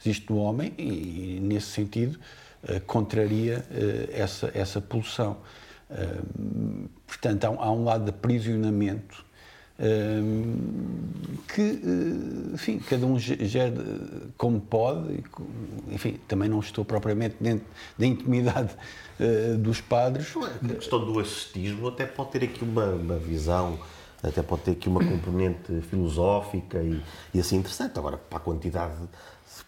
[0.00, 2.18] existe no homem e, e nesse sentido,
[2.64, 5.36] uh, contraria uh, essa, essa pulsão.
[7.06, 9.24] portanto, há, há um lado de aprisionamento
[11.54, 11.82] que,
[12.54, 13.74] enfim, cada um gera
[14.38, 15.22] como pode,
[15.92, 17.66] enfim, também não estou propriamente dentro
[17.98, 18.74] da intimidade
[19.58, 20.32] dos padres.
[20.34, 23.78] A questão do ascetismo até pode ter aqui uma, uma visão,
[24.28, 27.02] até pode ter aqui uma componente filosófica e,
[27.32, 27.98] e assim interessante.
[27.98, 28.94] Agora, para a quantidade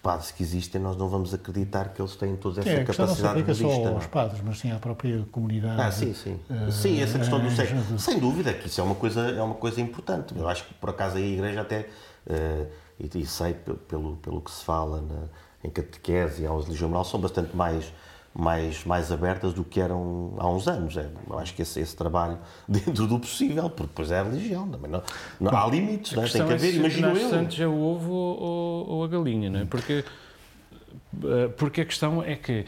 [0.02, 3.42] padres que existem, nós não vamos acreditar que eles têm toda essa é, capacidade de
[3.42, 3.64] vista.
[3.64, 5.80] Não só aos padres, mas sim à própria comunidade.
[5.80, 6.38] Ah, sim, sim.
[6.48, 7.74] Uh, sim, essa questão do sexo.
[7.74, 10.34] Uh, sem dúvida que isso é uma coisa, é uma coisa importante.
[10.36, 11.88] Eu acho que, por acaso, a Igreja até,
[12.26, 12.66] uh,
[12.98, 15.22] e, e, sei pelo, pelo que se fala na,
[15.64, 17.92] em catequese e aos religião moral, são bastante mais
[18.34, 20.96] mais, mais abertas do que eram há uns anos.
[20.96, 24.68] É, eu acho que esse, esse trabalho, dentro do possível, porque depois é a religião,
[24.68, 25.02] também não,
[25.40, 26.28] não Bom, há limites, não é?
[26.28, 27.34] tem que haver, é imagino eu.
[27.34, 29.64] Antes é o ovo ou, ou, a galinha, não é?
[29.64, 30.04] Porque,
[31.24, 32.64] eh, porque a questão é que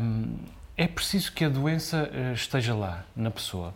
[0.00, 0.36] hum,
[0.76, 3.74] é preciso que a doença eh, esteja lá, na pessoa.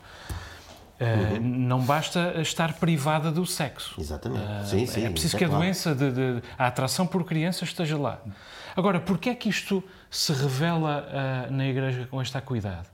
[0.98, 1.40] Uh, uhum.
[1.40, 4.00] Não basta estar privada do sexo.
[4.00, 4.42] Exatamente.
[4.42, 7.98] Uh, sim, sim, é preciso que a doença, de, de, a atração por crianças esteja
[7.98, 8.18] lá.
[8.76, 12.86] Agora, porquê é que isto se revela uh, na Igreja com esta acuidade?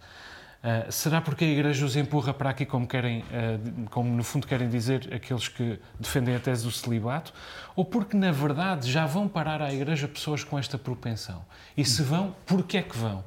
[0.62, 4.46] Uh, será porque a Igreja os empurra para aqui como querem, uh, como no fundo
[4.46, 7.34] querem dizer aqueles que defendem a tese do celibato?
[7.74, 11.44] Ou porque na verdade já vão parar à Igreja pessoas com esta propensão?
[11.76, 13.24] E se vão, porquê é que vão?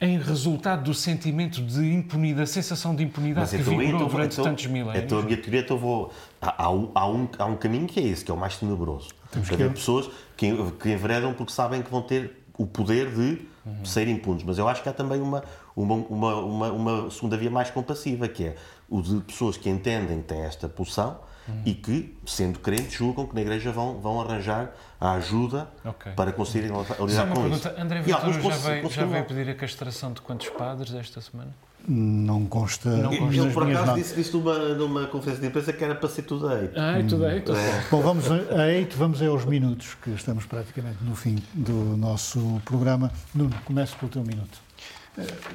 [0.00, 4.08] Em resultado do sentimento de impunidade, a sensação de impunidade Mas que então, vigorou então,
[4.08, 5.04] durante então, tantos milénios?
[5.04, 6.14] Então a minha teoria, então vou...
[6.40, 8.56] Há, há, um, há, um, há um caminho que é esse, que é o mais
[8.56, 9.19] tenebroso.
[9.30, 9.68] Temos que...
[9.70, 13.84] pessoas que, que enveredam porque sabem que vão ter o poder de uhum.
[13.84, 14.42] ser impunes.
[14.42, 15.42] Mas eu acho que há também uma,
[15.74, 18.56] uma, uma, uma, uma segunda via mais compassiva, que é
[18.88, 21.18] o de pessoas que entendem que têm esta pulsão
[21.48, 21.62] uhum.
[21.64, 26.12] e que, sendo crentes, julgam que na igreja vão, vão arranjar a ajuda okay.
[26.12, 27.68] para conseguirem lidar com pergunta.
[27.68, 27.80] isso.
[27.80, 31.54] André Vitor já, veio, já veio pedir a castração de quantos padres esta semana?
[31.88, 32.90] Não consta.
[32.90, 36.08] Não consta ele, por acaso, disse, disse numa, numa conferência de imprensa que era para
[36.08, 36.72] ser tudo a 8.
[36.76, 37.52] Ah, é tudo a 8.
[37.52, 37.84] É.
[37.90, 43.10] Bom, vamos a 8, vamos aos minutos, que estamos praticamente no fim do nosso programa.
[43.34, 44.69] Nuno, comece pelo teu minuto.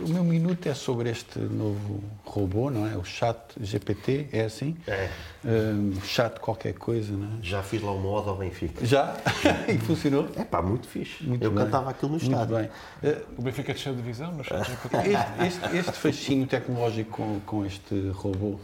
[0.04, 2.98] O meu minuto é sobre este novo robô, não é?
[2.98, 4.76] O chat GPT, é assim?
[4.86, 5.10] É.
[5.46, 7.42] Um, chat qualquer coisa, não é?
[7.42, 8.86] Já fiz lá o modo ao Benfica.
[8.86, 9.16] Já?
[9.74, 10.28] e funcionou?
[10.36, 11.24] É pá, muito fixe.
[11.24, 11.64] Muito Eu bem.
[11.64, 12.58] cantava aquilo no estádio.
[12.58, 13.12] Muito bem.
[13.12, 14.48] Uh, o Benfica desceu de divisão, mas...
[14.52, 18.60] este, este, este fascínio tecnológico com, com este robô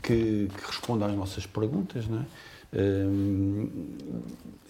[0.00, 2.24] que, que, responde às nossas perguntas, não é?
[2.72, 3.68] Um,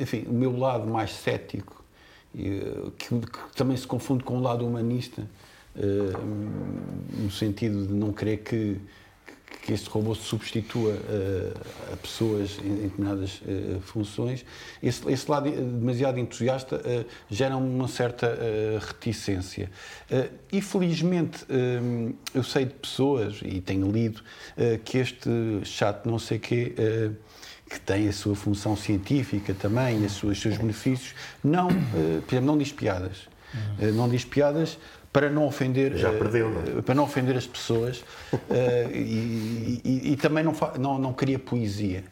[0.00, 1.84] enfim, o meu lado mais cético,
[2.32, 2.60] que,
[2.98, 5.22] que também se confunde com o lado humanista,
[5.76, 8.80] no sentido de não querer que,
[9.66, 14.44] que este robô se substitua uh, a pessoas em, em determinadas uh, funções.
[14.80, 18.38] Esse, esse, lado demasiado entusiasta uh, gera uma certa
[18.80, 19.70] reticência.
[20.52, 21.44] e felizmente
[22.32, 24.22] eu sei de pessoas, e tenho lido,
[24.84, 25.28] que este
[25.64, 26.74] chat não sei quê
[27.68, 31.68] que tem a sua função científica também, os seus benefícios, não,
[32.28, 33.92] exemplo, não diz piadas Uhum.
[33.92, 34.78] Não diz piadas
[35.16, 36.78] para não ofender já perdeu não?
[36.78, 36.82] É?
[36.82, 38.04] para não ofender as pessoas
[38.92, 42.04] e, e, e, também não, não não queria poesia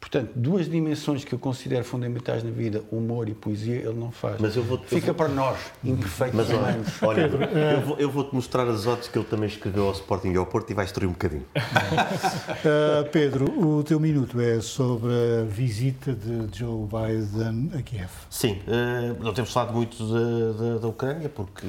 [0.00, 4.40] Portanto, duas dimensões que eu considero fundamentais na vida, humor e poesia, ele não faz.
[4.40, 5.14] Mas eu vou Fica eu vou...
[5.14, 9.18] para nós, imperfeitos Mas olha, olha Pedro, eu, vou, eu vou-te mostrar as odds que
[9.18, 11.44] ele também escreveu ao Sporting e ao Porto e vai destruir um bocadinho.
[11.54, 18.10] uh, Pedro, o teu minuto é sobre a visita de Joe Biden a Kiev.
[18.30, 21.66] Sim, uh, não temos falado muito da, da, da Ucrânia, porque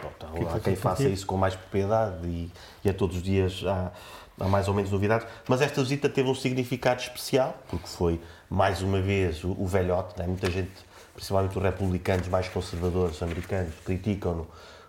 [0.00, 2.48] bom, há, há quem faça isso com mais propriedade e,
[2.84, 3.90] e a todos os dias há
[4.38, 8.82] há mais ou menos novidades, mas esta visita teve um significado especial, porque foi, mais
[8.82, 10.26] uma vez, o, o velhote, né?
[10.26, 10.72] muita gente,
[11.14, 14.46] principalmente os republicanos mais conservadores americanos, criticam-no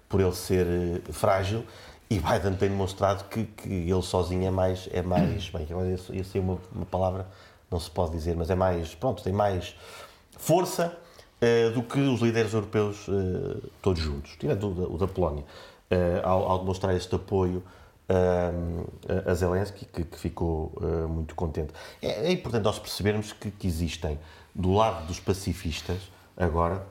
[0.07, 1.65] por ele ser uh, frágil,
[2.09, 6.39] e Biden tem demonstrado que, que ele sozinho é mais, é mais bem, isso é
[6.39, 7.27] uma, uma palavra,
[7.71, 9.75] não se pode dizer, mas é mais, pronto, tem mais
[10.37, 10.95] força
[11.41, 15.43] uh, do que os líderes europeus uh, todos juntos, tirando o da, o da Polónia,
[16.23, 17.61] ao, ao demonstrar este apoio
[19.27, 21.73] a Zelensky, que, que ficou uh, muito contente.
[22.01, 24.19] É, é, importante nós percebermos que, que, existem,
[24.53, 25.99] do lado dos pacifistas,
[26.35, 26.85] agora,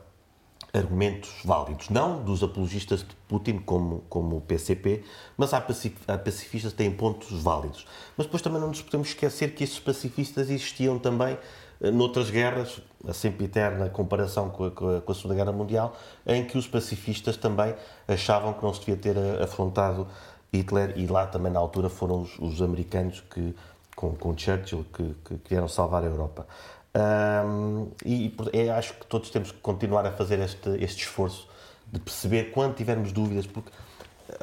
[0.72, 1.90] argumentos válidos.
[1.90, 5.04] Não dos apologistas de Putin, como, como o PCP,
[5.36, 7.86] mas há, pacif há pacifistas que têm pontos válidos.
[8.16, 11.38] Mas depois também não nos podemos esquecer que esses pacifistas existiam também
[11.80, 15.94] uh, noutras guerras, a sempre eterna comparação com a, com, a, Segunda Guerra Mundial,
[16.26, 17.74] em que os pacifistas também
[18.08, 20.08] achavam que não se devia ter uh, afrontado
[20.52, 23.54] Hitler e lá também na altura foram os, os americanos que,
[23.96, 26.46] com, com Churchill que, que queriam salvar a Europa.
[26.94, 31.48] Um, e é, acho que todos temos que continuar a fazer este, este esforço
[31.90, 33.70] de perceber quando tivermos dúvidas, porque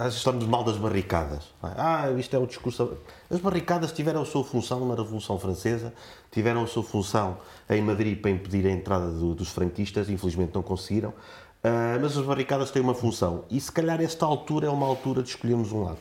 [0.07, 1.45] estamos mal das barricadas.
[1.63, 1.73] É?
[1.77, 2.97] Ah, isto é o discurso.
[3.29, 5.93] As barricadas tiveram a sua função na Revolução Francesa,
[6.31, 7.37] tiveram a sua função
[7.69, 11.13] em Madrid para impedir a entrada do, dos franquistas, infelizmente não conseguiram.
[11.61, 15.21] Uh, mas as barricadas têm uma função e se calhar esta altura é uma altura
[15.21, 15.99] de escolhermos um lado.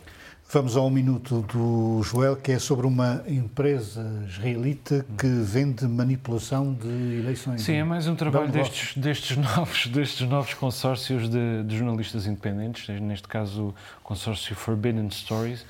[0.51, 7.19] Vamos ao minuto do Joel, que é sobre uma empresa israelita que vende manipulação de
[7.19, 7.61] eleições.
[7.61, 12.89] Sim, é mais um trabalho destes, destes, novos, destes novos consórcios de, de, jornalistas independentes,
[13.01, 15.63] neste caso o consórcio Forbidden Stories.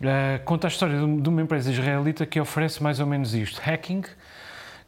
[0.00, 4.02] Uh, conta a história de uma empresa israelita que oferece mais ou menos isto: hacking,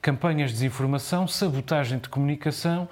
[0.02, 2.88] campanhas de desinformação, sabotagem de comunicação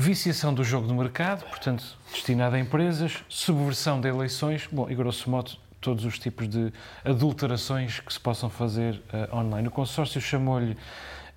[0.00, 5.28] viciação do jogo do mercado, portanto, destinada a empresas, subversão de eleições, bom, e grosso
[5.30, 6.72] modo, todos os tipos de
[7.04, 9.68] adulterações que se possam fazer uh, online.
[9.68, 10.76] O consórcio chamou-lhe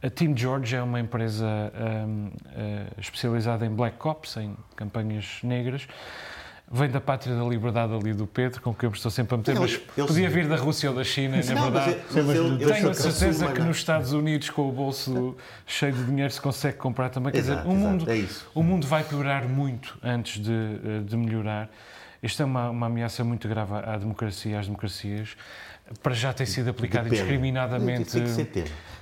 [0.02, 1.46] a Team George, é uma empresa
[2.06, 5.88] um, uh, eh, especializada em Black Ops, em campanhas negras
[6.74, 9.60] vem da pátria da liberdade ali do Pedro, com quem eu estou sempre a meter,
[9.60, 11.98] mas podia vir da Rússia ou da China, na não, verdade.
[12.12, 16.04] Mas, mas eu, Tenho a certeza que nos Estados Unidos, com o bolso cheio de
[16.04, 17.32] dinheiro, se consegue comprar também.
[17.32, 21.16] Quer exato, dizer, o mundo, é o mundo vai piorar muito antes de, eh, de
[21.16, 21.70] melhorar.
[22.24, 25.36] Isto é uma, uma ameaça muito grave à democracia, às democracias
[26.02, 27.22] para já tem sido aplicado Depende.
[27.22, 28.18] indiscriminadamente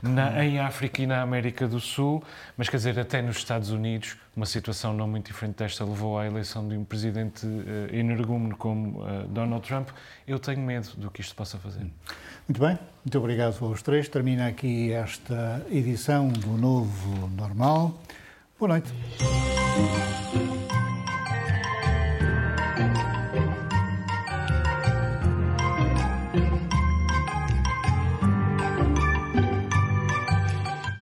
[0.02, 2.24] na, em África e na América do Sul,
[2.58, 6.26] mas quer dizer, até nos Estados Unidos, uma situação não muito diferente desta levou à
[6.26, 9.90] eleição de um presidente uh, energúmeno como uh, Donald Trump.
[10.28, 11.86] Eu tenho medo do que isto possa fazer.
[12.48, 14.10] Muito bem, muito obrigado aos três.
[14.10, 17.94] Termina aqui esta edição do Novo Normal.
[18.60, 18.92] Boa noite.